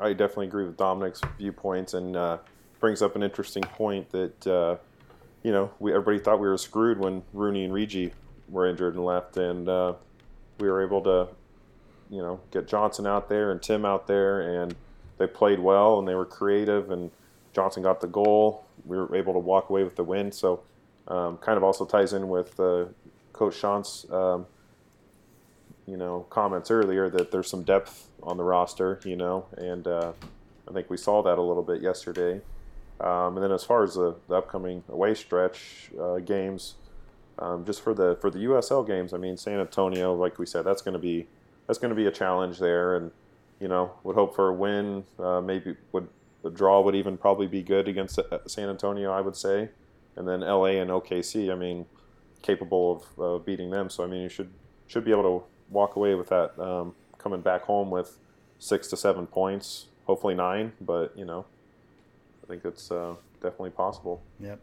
[0.00, 2.38] I definitely agree with Dominic's viewpoints, and uh,
[2.80, 4.76] brings up an interesting point that uh,
[5.42, 8.12] you know we everybody thought we were screwed when Rooney and Riggi
[8.48, 9.94] were injured and left, and uh,
[10.58, 11.28] we were able to
[12.10, 14.74] you know get Johnson out there and Tim out there, and
[15.18, 17.10] they played well and they were creative, and
[17.52, 18.64] Johnson got the goal.
[18.84, 20.62] We were able to walk away with the win, so
[21.08, 22.86] um, kind of also ties in with uh,
[23.32, 24.10] Coach Schantz's.
[24.10, 24.46] Um,
[25.86, 30.12] you know, comments earlier that there's some depth on the roster, you know, and uh,
[30.68, 32.40] I think we saw that a little bit yesterday.
[33.00, 36.74] Um, and then as far as the, the upcoming away stretch uh, games,
[37.38, 40.64] um, just for the for the USL games, I mean San Antonio, like we said,
[40.64, 41.26] that's going to be
[41.66, 43.10] that's going to be a challenge there, and
[43.60, 45.04] you know would hope for a win.
[45.18, 46.08] Uh, maybe would
[46.42, 49.70] the draw would even probably be good against uh, San Antonio, I would say,
[50.14, 51.50] and then LA and OKC.
[51.50, 51.86] I mean,
[52.42, 53.90] capable of beating them.
[53.90, 54.50] So I mean, you should
[54.86, 58.18] should be able to walk away with that um, coming back home with
[58.58, 60.72] six to seven points, hopefully nine.
[60.80, 61.44] But you know,
[62.42, 64.22] I think it's uh, definitely possible.
[64.40, 64.60] Yep.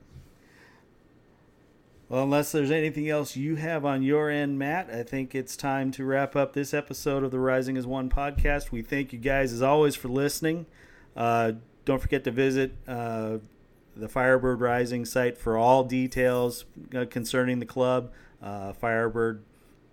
[2.12, 5.92] Well, unless there's anything else you have on your end, Matt, I think it's time
[5.92, 8.70] to wrap up this episode of the Rising as One podcast.
[8.70, 10.66] We thank you guys as always for listening.
[11.16, 11.54] Uh,
[11.86, 13.38] don't forget to visit uh,
[13.96, 18.12] the Firebird Rising site for all details uh, concerning the club.
[18.42, 18.74] Uh,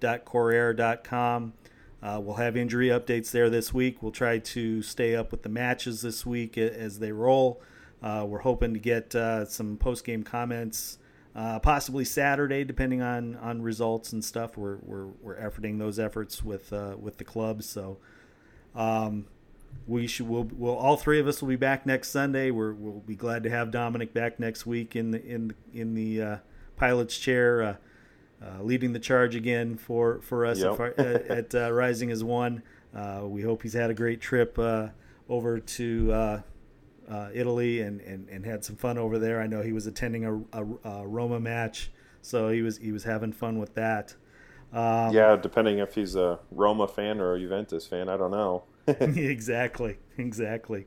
[0.01, 1.53] Firebird.corair.com.
[2.01, 4.03] Uh, we'll have injury updates there this week.
[4.03, 7.61] We'll try to stay up with the matches this week as they roll.
[8.01, 10.99] Uh, we're hoping to get uh, some post game comments,
[11.35, 14.57] uh, possibly Saturday, depending on, on results and stuff.
[14.57, 17.65] We're, we're, we're efforting those efforts with uh, with the club.
[17.65, 17.99] So
[18.77, 19.27] um,
[19.89, 22.53] we should we'll, we'll all three of us will be back next Sunday.
[22.53, 26.23] We're, we'll be glad to have Dominic back next week in the in in the
[26.23, 26.37] uh,
[26.77, 27.79] pilot's chair.
[28.41, 30.81] Uh, leading the charge again for for us Yep.
[30.99, 32.63] at, at uh, Rising as One.
[32.95, 34.89] Uh, we hope he's had a great trip uh,
[35.29, 36.41] over to uh,
[37.11, 39.41] uh, Italy and, and, and had some fun over there.
[39.41, 41.91] I know he was attending a, a, a Roma match,
[42.23, 44.15] so he was he was having fun with that.
[44.73, 48.65] Um, Yeah, depending if he's a Roma fan or a Juventus fan, I don't know.
[48.87, 50.87] exactly, exactly.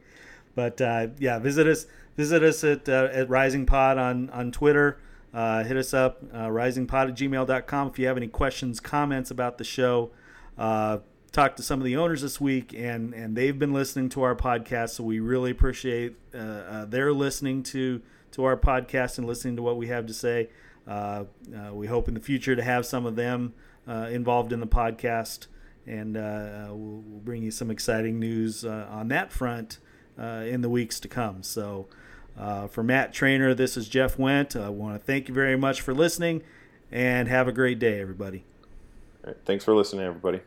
[0.56, 1.86] But uh, yeah, visit us
[2.18, 5.00] visit us at uh, at Rising Pod on on Twitter.
[5.34, 9.58] Uh, hit us up uh, risingpod at gmail.com if you have any questions, comments about
[9.58, 10.12] the show.
[10.58, 10.98] Uh,
[11.32, 14.36] talked to some of the owners this week, and and they've been listening to our
[14.36, 18.02] podcast, so we really appreciate uh, uh, their listening to
[18.32, 20.50] to our podcast and listening to what we have to say.
[20.86, 21.24] Uh,
[21.72, 23.54] we hope in the future to have some of them
[23.88, 25.48] involved in the podcast,
[25.86, 29.80] and we'll, we'll bring you some exciting news on that front
[30.18, 31.44] in the weeks to come.
[31.44, 31.88] So,
[32.38, 34.56] uh, for Matt Trainer, this is Jeff Went.
[34.56, 36.44] I want to thank you very much for listening,
[36.92, 38.44] and have a great day, everybody.
[39.46, 40.42] Thanks for listening, everybody.